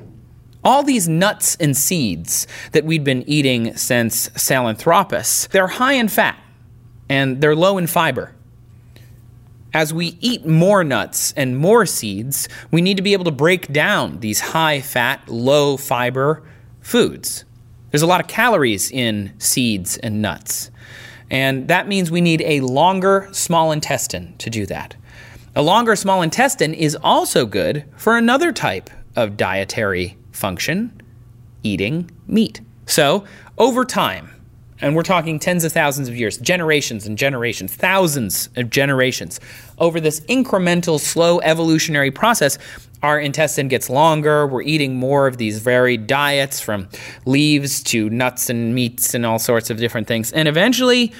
[0.64, 6.38] All these nuts and seeds that we'd been eating since Sahelanthropus, they're high in fat
[7.08, 8.34] and they're low in fiber.
[9.72, 13.72] As we eat more nuts and more seeds, we need to be able to break
[13.72, 16.42] down these high fat, low fiber
[16.80, 17.44] foods.
[17.90, 20.70] There's a lot of calories in seeds and nuts.
[21.30, 24.96] And that means we need a longer small intestine to do that.
[25.54, 31.02] A longer small intestine is also good for another type of dietary function
[31.62, 32.60] eating meat.
[32.86, 33.24] So,
[33.58, 34.30] over time,
[34.80, 39.40] and we're talking tens of thousands of years, generations and generations, thousands of generations.
[39.78, 42.58] Over this incremental, slow evolutionary process,
[43.02, 44.46] our intestine gets longer.
[44.46, 46.88] We're eating more of these varied diets from
[47.26, 50.32] leaves to nuts and meats and all sorts of different things.
[50.32, 51.12] And eventually,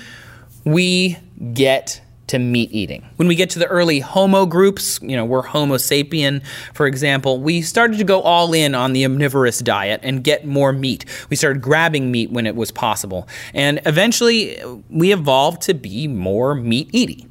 [0.64, 1.18] we
[1.52, 3.08] get to meat eating.
[3.16, 7.40] When we get to the early Homo groups, you know, we're Homo sapien, for example,
[7.40, 11.04] we started to go all in on the omnivorous diet and get more meat.
[11.30, 13.28] We started grabbing meat when it was possible.
[13.54, 17.30] And eventually, we evolved to be more meat eating.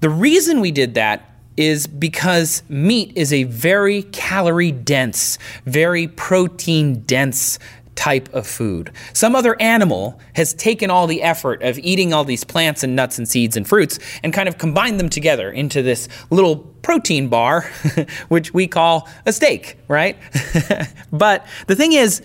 [0.00, 1.28] The reason we did that
[1.58, 7.58] is because meat is a very calorie dense, very protein dense
[7.98, 8.92] type of food.
[9.12, 13.18] Some other animal has taken all the effort of eating all these plants and nuts
[13.18, 17.68] and seeds and fruits and kind of combined them together into this little protein bar,
[18.28, 20.16] which we call a steak, right?
[21.12, 22.22] but the thing is,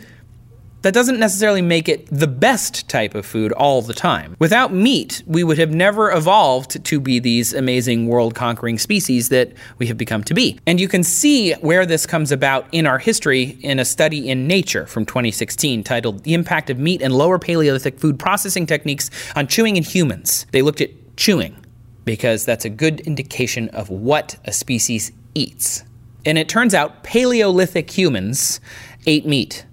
[0.83, 4.35] that doesn't necessarily make it the best type of food all the time.
[4.37, 9.53] Without meat, we would have never evolved to be these amazing world conquering species that
[9.79, 10.59] we have become to be.
[10.67, 14.45] And you can see where this comes about in our history in a study in
[14.45, 19.47] Nature from 2016 titled The Impact of Meat and Lower Paleolithic Food Processing Techniques on
[19.47, 20.47] Chewing in Humans.
[20.51, 21.55] They looked at chewing
[22.03, 25.83] because that's a good indication of what a species eats.
[26.25, 28.59] And it turns out Paleolithic humans
[29.05, 29.65] ate meat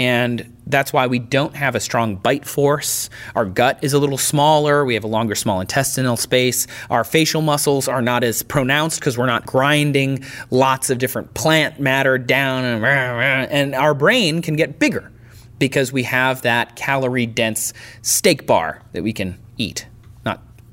[0.00, 3.10] and that's why we don't have a strong bite force.
[3.34, 4.84] Our gut is a little smaller.
[4.84, 6.66] We have a longer small intestinal space.
[6.88, 11.80] Our facial muscles are not as pronounced because we're not grinding lots of different plant
[11.80, 12.64] matter down.
[12.64, 15.10] And, our brain can get bigger
[15.58, 17.72] because we have that calorie dense
[18.02, 19.86] steak bar that we can eat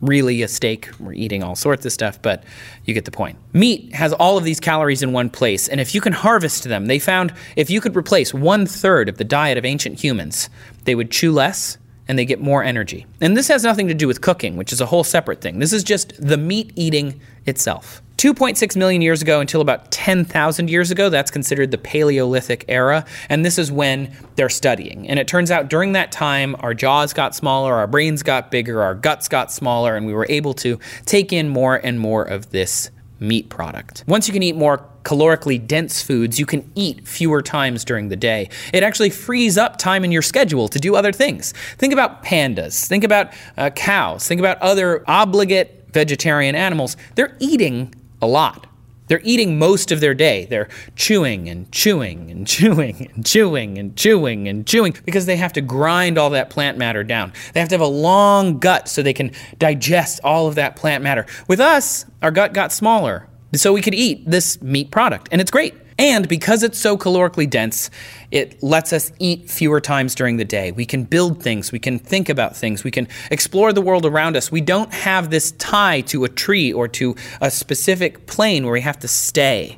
[0.02, 0.89] really a steak.
[1.00, 2.43] We're eating all sorts of stuff, but
[2.86, 3.38] you get the point.
[3.54, 6.86] Meat has all of these calories in one place, and if you can harvest them,
[6.86, 10.50] they found if you could replace one third of the diet of ancient humans,
[10.84, 11.78] they would chew less
[12.08, 13.06] and they get more energy.
[13.20, 15.60] And this has nothing to do with cooking, which is a whole separate thing.
[15.60, 18.02] This is just the meat eating itself.
[18.18, 23.45] 2.6 million years ago until about 10,000 years ago, that's considered the Paleolithic era, and
[23.45, 25.07] this is when they're studying.
[25.07, 28.82] And it turns out during that time, our jaws got smaller, our brains got bigger,
[28.82, 32.49] our guts got smaller, and we were able to take in more and more of
[32.49, 32.89] this
[33.20, 34.03] meat product.
[34.07, 38.15] Once you can eat more calorically dense foods, you can eat fewer times during the
[38.15, 38.49] day.
[38.74, 41.53] It actually frees up time in your schedule to do other things.
[41.78, 46.97] Think about pandas, think about uh, cows, think about other obligate vegetarian animals.
[47.15, 48.68] They're eating a lot.
[49.07, 50.45] They're eating most of their day.
[50.45, 55.53] They're chewing and chewing and chewing and chewing and chewing and chewing because they have
[55.53, 57.32] to grind all that plant matter down.
[57.53, 61.03] They have to have a long gut so they can digest all of that plant
[61.03, 61.26] matter.
[61.47, 65.51] With us, our gut got smaller so we could eat this meat product, and it's
[65.51, 65.74] great.
[66.00, 67.89] And because it's so calorically dense,
[68.30, 70.72] it lets us eat fewer times during the day.
[70.72, 74.36] We can build things, we can think about things, we can explore the world around
[74.36, 74.52] us.
[74.52, 78.82] We don't have this tie to a tree or to a specific plane where we
[78.82, 79.78] have to stay.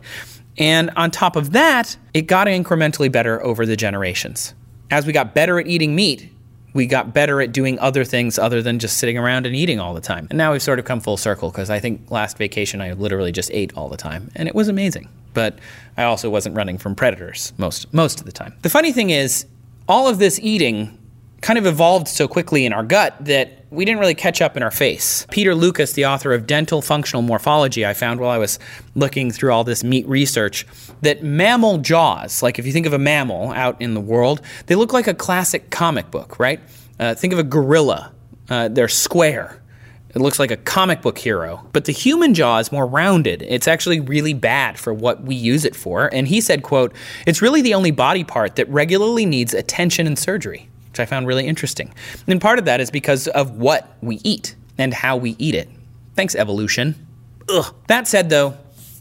[0.57, 4.53] And on top of that, it got incrementally better over the generations.
[4.91, 6.29] As we got better at eating meat,
[6.73, 9.93] we got better at doing other things other than just sitting around and eating all
[9.93, 10.27] the time.
[10.29, 13.31] And now we've sort of come full circle because I think last vacation I literally
[13.31, 15.09] just ate all the time and it was amazing.
[15.33, 15.57] But
[15.97, 18.55] I also wasn't running from predators most most of the time.
[18.61, 19.45] The funny thing is
[19.87, 20.97] all of this eating
[21.41, 24.63] kind of evolved so quickly in our gut that we didn't really catch up in
[24.63, 25.25] our face.
[25.31, 28.59] Peter Lucas, the author of Dental Functional Morphology, I found while I was
[28.95, 30.65] looking through all this meat research
[31.01, 34.75] that mammal jaws, like if you think of a mammal out in the world, they
[34.75, 36.59] look like a classic comic book, right?
[36.99, 38.11] Uh, think of a gorilla.
[38.49, 39.61] Uh, they're square.
[40.15, 41.67] It looks like a comic book hero.
[41.71, 43.43] But the human jaw is more rounded.
[43.43, 46.11] It's actually really bad for what we use it for.
[46.11, 46.95] And he said, quote,
[47.27, 50.67] "It's really the only body part that regularly needs attention and surgery."
[50.99, 51.93] Which I found really interesting.
[52.27, 55.69] And part of that is because of what we eat and how we eat it.
[56.15, 57.07] Thanks, evolution.
[57.47, 57.73] Ugh.
[57.87, 58.57] That said, though,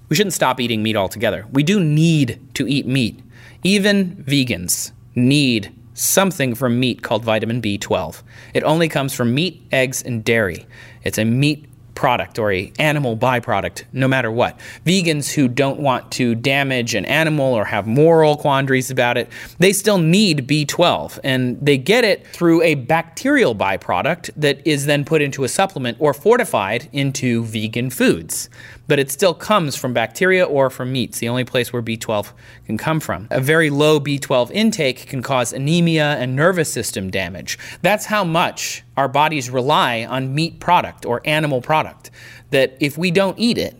[0.08, 1.44] we shouldn't stop eating meat altogether.
[1.50, 3.20] We do need to eat meat.
[3.64, 8.22] Even vegans need something from meat called vitamin B12.
[8.54, 10.66] It only comes from meat, eggs, and dairy.
[11.02, 11.66] It's a meat
[11.98, 14.56] product or a animal byproduct no matter what.
[14.86, 19.28] Vegans who don't want to damage an animal or have moral quandaries about it
[19.58, 25.04] they still need b12 and they get it through a bacterial byproduct that is then
[25.04, 28.48] put into a supplement or fortified into vegan foods
[28.88, 32.32] but it still comes from bacteria or from meats, the only place where B12
[32.66, 33.28] can come from.
[33.30, 37.58] A very low B12 intake can cause anemia and nervous system damage.
[37.82, 42.10] That's how much our bodies rely on meat product or animal product,
[42.50, 43.76] that if we don't eat it,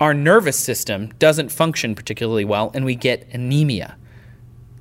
[0.00, 3.96] our nervous system doesn't function particularly well and we get anemia.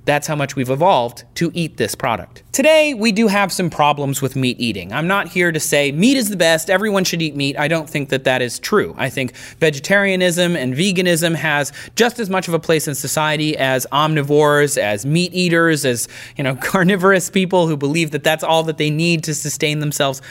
[0.08, 2.41] That's how much we've evolved to eat this product.
[2.53, 4.93] Today, we do have some problems with meat eating.
[4.93, 7.60] I'm not here to say meat is the best, everyone should eat meat.
[7.60, 8.95] I don't think that that is true.
[8.97, 13.86] I think vegetarianism and veganism has just as much of a place in society as
[13.91, 18.78] omnivores, as meat eaters, as, you know, carnivorous people who believe that that's all that
[18.78, 20.22] they need to sustain themselves.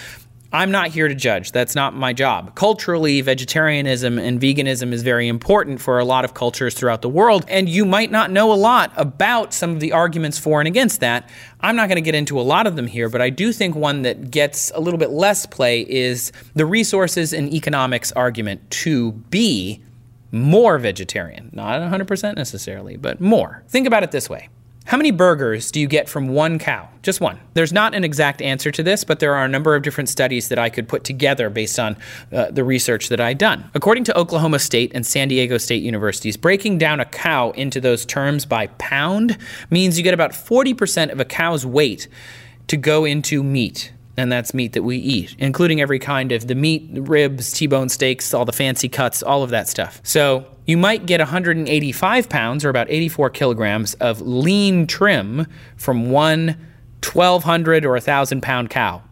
[0.52, 1.52] I'm not here to judge.
[1.52, 2.54] That's not my job.
[2.54, 7.44] Culturally, vegetarianism and veganism is very important for a lot of cultures throughout the world,
[7.48, 11.00] and you might not know a lot about some of the arguments for and against
[11.00, 11.28] that.
[11.60, 13.74] I'm not going to get into a lot of them here, but I do think
[13.74, 19.12] one that gets a little bit less play is the resources and economics argument to
[19.12, 19.82] be
[20.32, 21.50] more vegetarian.
[21.52, 23.64] Not 100% necessarily, but more.
[23.68, 24.48] Think about it this way
[24.86, 26.88] how many burgers do you get from one cow?
[27.02, 27.40] Just one.
[27.54, 30.48] There's not an exact answer to this, but there are a number of different studies
[30.48, 31.96] that I could put together based on
[32.32, 33.68] uh, the research that I've done.
[33.74, 38.06] According to Oklahoma State and San Diego State universities, breaking down a cow into those
[38.06, 39.36] terms by pound
[39.70, 42.06] means you get about 40% of a cow's weight
[42.68, 46.54] to go into meat and that's meat that we eat, including every kind of the
[46.54, 50.00] meat, ribs, T-bone steaks, all the fancy cuts, all of that stuff.
[50.02, 55.46] So you might get 185 pounds or about 84 kilograms of lean trim
[55.76, 56.56] from one
[57.02, 59.02] 1,200 or 1,000 pound cow.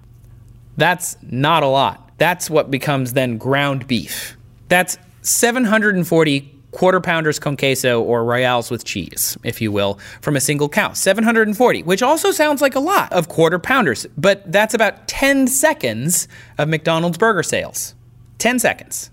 [0.77, 2.13] That's not a lot.
[2.19, 4.37] That's what becomes then ground beef.
[4.69, 10.41] That's 740 quarter pounders con queso or royales with cheese, if you will, from a
[10.41, 10.93] single cow.
[10.93, 16.29] 740, which also sounds like a lot of quarter pounders, but that's about 10 seconds
[16.59, 17.95] of McDonald's burger sales.
[18.39, 19.11] 10 seconds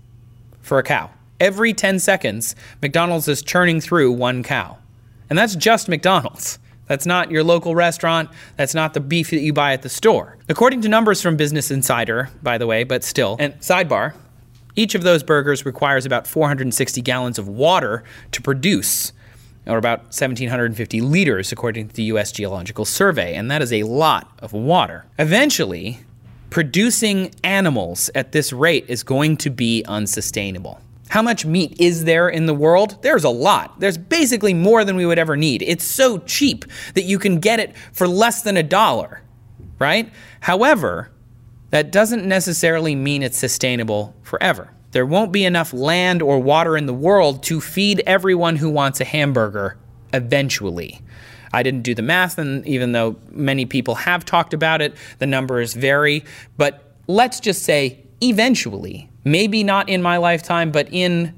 [0.60, 1.10] for a cow.
[1.40, 4.78] Every 10 seconds, McDonald's is churning through one cow.
[5.30, 6.58] And that's just McDonald's.
[6.86, 8.28] That's not your local restaurant.
[8.56, 10.36] That's not the beef that you buy at the store.
[10.48, 14.14] According to numbers from Business Insider, by the way, but still, and sidebar,
[14.76, 19.12] each of those burgers requires about 460 gallons of water to produce,
[19.66, 22.32] or about 1,750 liters, according to the U.S.
[22.32, 25.04] Geological Survey, and that is a lot of water.
[25.18, 26.00] Eventually,
[26.50, 30.80] producing animals at this rate is going to be unsustainable.
[31.08, 32.96] How much meat is there in the world?
[33.02, 33.78] There's a lot.
[33.78, 35.62] There's basically more than we would ever need.
[35.62, 36.64] It's so cheap
[36.94, 39.20] that you can get it for less than a dollar,
[39.78, 40.10] right?
[40.40, 41.11] However,
[41.72, 44.70] that doesn't necessarily mean it's sustainable forever.
[44.90, 49.00] There won't be enough land or water in the world to feed everyone who wants
[49.00, 49.78] a hamburger
[50.12, 51.00] eventually.
[51.50, 55.26] I didn't do the math, and even though many people have talked about it, the
[55.26, 56.24] numbers vary.
[56.58, 61.34] But let's just say eventually, maybe not in my lifetime, but in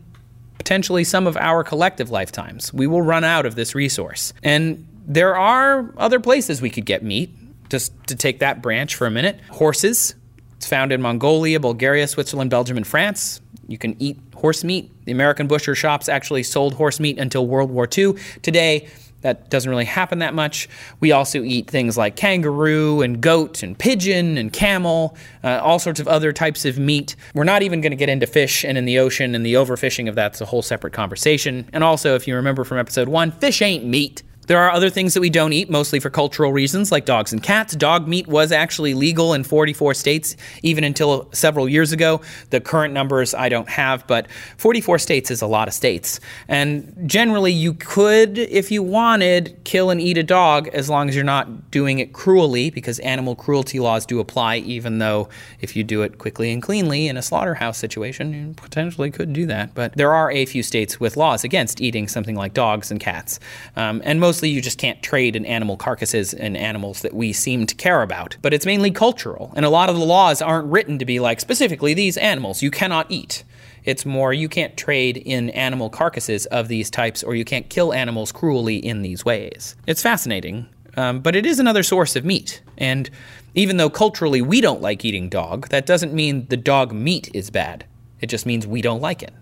[0.58, 4.32] potentially some of our collective lifetimes, we will run out of this resource.
[4.42, 7.30] And there are other places we could get meat.
[7.70, 10.14] Just to take that branch for a minute horses,
[10.64, 13.42] it's found in Mongolia, Bulgaria, Switzerland, Belgium, and France.
[13.68, 14.90] You can eat horse meat.
[15.04, 18.14] The American butcher shops actually sold horse meat until World War II.
[18.40, 18.88] Today,
[19.20, 20.70] that doesn't really happen that much.
[21.00, 26.00] We also eat things like kangaroo and goat and pigeon and camel, uh, all sorts
[26.00, 27.14] of other types of meat.
[27.34, 30.08] We're not even going to get into fish and in the ocean, and the overfishing
[30.08, 31.68] of that's a whole separate conversation.
[31.74, 34.22] And also, if you remember from episode one, fish ain't meat.
[34.46, 37.42] There are other things that we don't eat, mostly for cultural reasons, like dogs and
[37.42, 37.74] cats.
[37.74, 42.20] Dog meat was actually legal in 44 states, even until several years ago.
[42.50, 44.28] The current numbers I don't have, but
[44.58, 46.20] 44 states is a lot of states.
[46.48, 51.14] And generally, you could, if you wanted, kill and eat a dog as long as
[51.14, 55.28] you're not doing it cruelly, because animal cruelty laws do apply, even though
[55.60, 59.46] if you do it quickly and cleanly in a slaughterhouse situation, you potentially could do
[59.46, 59.74] that.
[59.74, 63.40] But there are a few states with laws against eating something like dogs and cats.
[63.76, 67.32] Um, and most mostly you just can't trade in animal carcasses and animals that we
[67.32, 68.36] seem to care about.
[68.42, 69.52] But it's mainly cultural.
[69.54, 72.72] And a lot of the laws aren't written to be like specifically these animals you
[72.72, 73.44] cannot eat.
[73.84, 77.94] It's more you can't trade in animal carcasses of these types or you can't kill
[77.94, 79.76] animals cruelly in these ways.
[79.86, 80.66] It's fascinating,
[80.96, 82.60] um, but it is another source of meat.
[82.76, 83.08] And
[83.54, 87.50] even though culturally we don't like eating dog, that doesn't mean the dog meat is
[87.50, 87.84] bad.
[88.20, 89.32] It just means we don't like it,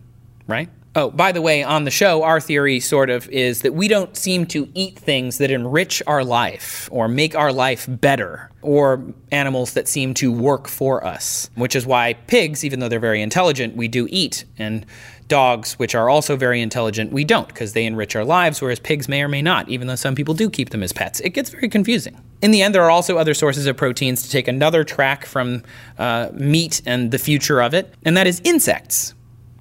[0.47, 0.69] right?
[0.95, 4.15] Oh, by the way, on the show, our theory sort of is that we don't
[4.15, 9.73] seem to eat things that enrich our life or make our life better, or animals
[9.73, 13.75] that seem to work for us, which is why pigs, even though they're very intelligent,
[13.75, 14.85] we do eat, and
[15.29, 19.09] dogs, which are also very intelligent, we don't, because they enrich our lives, whereas pigs
[19.09, 21.21] may or may not, even though some people do keep them as pets.
[21.21, 22.21] It gets very confusing.
[22.43, 25.63] In the end, there are also other sources of proteins to take another track from
[25.97, 29.15] uh, meat and the future of it, and that is insects.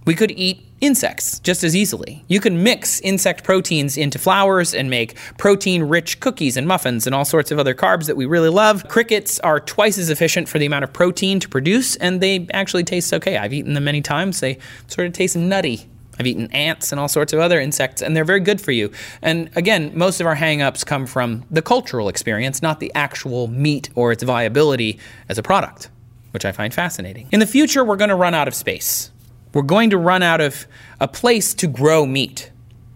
[0.06, 2.24] We could eat insects just as easily.
[2.28, 7.16] You can mix insect proteins into flours and make protein rich cookies and muffins and
[7.16, 8.88] all sorts of other carbs that we really love.
[8.88, 12.84] Crickets are twice as efficient for the amount of protein to produce, and they actually
[12.84, 13.38] taste okay.
[13.38, 14.40] I've eaten them many times.
[14.40, 14.58] They
[14.88, 15.88] sort of taste nutty.
[16.20, 18.92] I've eaten ants and all sorts of other insects, and they're very good for you.
[19.22, 23.90] And again, most of our hang-ups come from the cultural experience, not the actual meat
[23.96, 25.90] or its viability as a product,
[26.32, 27.28] which I find fascinating.
[27.32, 29.12] In the future, we're going to run out of space.
[29.54, 30.66] We're going to run out of
[31.00, 32.52] a place to grow meat.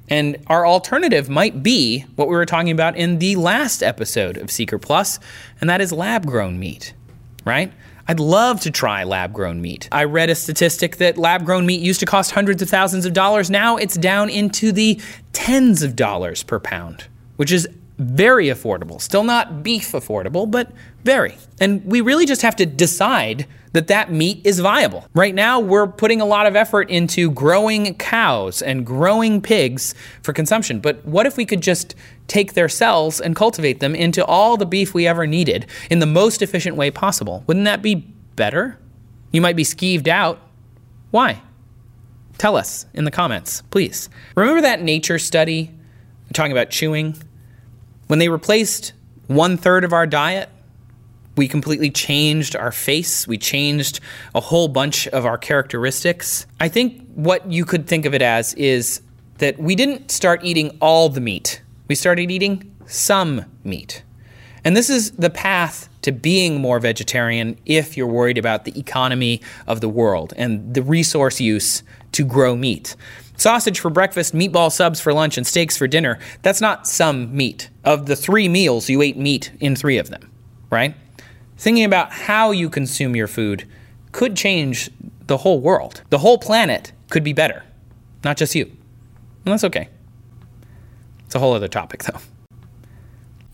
[0.08, 4.52] And our alternative might be what we were talking about in the last episode of
[4.52, 5.20] Seeker Plus,
[5.60, 6.94] and that is lab grown meat,
[7.44, 7.74] right?
[8.08, 9.90] I'd love to try lab grown meat.
[9.92, 13.14] I read a statistic that lab grown meat used to cost hundreds of thousands of
[13.14, 13.50] dollars.
[13.50, 15.02] Now it's down into the
[15.34, 17.06] tens of dollars per pound,
[17.38, 17.68] which is
[17.98, 19.02] very affordable.
[19.02, 20.72] Still not beef affordable, but
[21.04, 21.38] very.
[21.60, 25.06] And we really just have to decide that that meat is viable.
[25.14, 29.94] Right now, we're putting a lot of effort into growing cows and growing pigs
[30.24, 30.80] for consumption.
[30.80, 31.94] But what if we could just
[32.28, 36.06] take their cells and cultivate them into all the beef we ever needed in the
[36.06, 37.44] most efficient way possible?
[37.48, 37.96] Wouldn't that be
[38.36, 38.80] better?
[39.32, 40.40] You might be skeeved out.
[41.12, 41.42] Why?
[42.38, 44.10] Tell us in the comments, please.
[44.36, 45.72] Remember that nature study
[46.34, 47.16] talking about chewing?
[48.08, 48.94] When they replaced
[49.28, 50.50] one third of our diet
[51.36, 53.28] we completely changed our face.
[53.28, 54.00] We changed
[54.34, 56.46] a whole bunch of our characteristics.
[56.60, 59.02] I think what you could think of it as is
[59.40, 64.04] that we didn't start eating all the meat, we started eating some meat.
[64.64, 69.42] And this is the path to being more vegetarian if you're worried about the economy
[69.68, 71.84] of the world and the resource use
[72.14, 72.96] to grow meat.
[73.38, 77.70] Sausage for breakfast, meatball subs for lunch, and steaks for dinner, that's not some meat.
[77.84, 80.32] Of the three meals, you ate meat in three of them,
[80.70, 80.96] right?
[81.58, 83.68] Thinking about how you consume your food
[84.12, 84.90] could change
[85.28, 86.02] the whole world.
[86.10, 87.64] The whole planet could be better,
[88.24, 88.66] not just you.
[88.66, 89.90] And that's okay.
[91.26, 92.20] It's a whole other topic, though.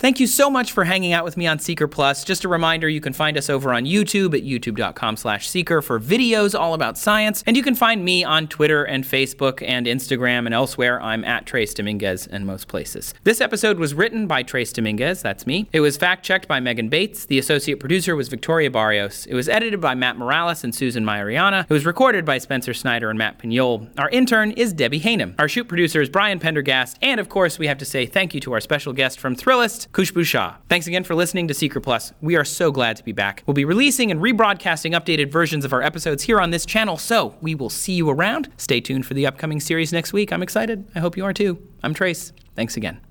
[0.02, 2.24] Thank you so much for hanging out with me on Seeker Plus.
[2.24, 6.00] Just a reminder, you can find us over on YouTube at youtube.com slash seeker for
[6.00, 7.44] videos all about science.
[7.46, 11.00] And you can find me on Twitter and Facebook and Instagram and elsewhere.
[11.00, 13.14] I'm at Trace Dominguez in most places.
[13.26, 15.70] This episode was written by Trace Dominguez, that's me.
[15.72, 17.28] It was fact-checked by Megan Bates.
[17.28, 19.28] The associate producer was Victoria Barrios.
[19.28, 21.68] It was edited by Matt Morales and Susan Mariana.
[21.70, 23.88] It was recorded by Spencer Snyder and Matt Pignol.
[24.00, 25.36] Our intern is Debbie Hanem.
[25.38, 26.98] Our shoot producer is Brian Pendergast.
[27.04, 29.90] And of course, we have to say thank you to our special guest from Thrillist,
[29.92, 30.56] Khushbu Shah.
[30.70, 32.14] Thanks again for listening to Seeker Plus.
[32.22, 33.44] We are so glad to be back.
[33.46, 37.36] We'll be releasing and rebroadcasting updated versions of our episodes here on this channel, so
[37.42, 38.50] we will see you around.
[38.58, 40.32] Stay tuned for the upcoming series next week.
[40.32, 40.90] I'm excited.
[40.96, 41.62] I hope you are too.
[41.84, 42.32] I'm Trace.
[42.56, 43.02] Thanks again.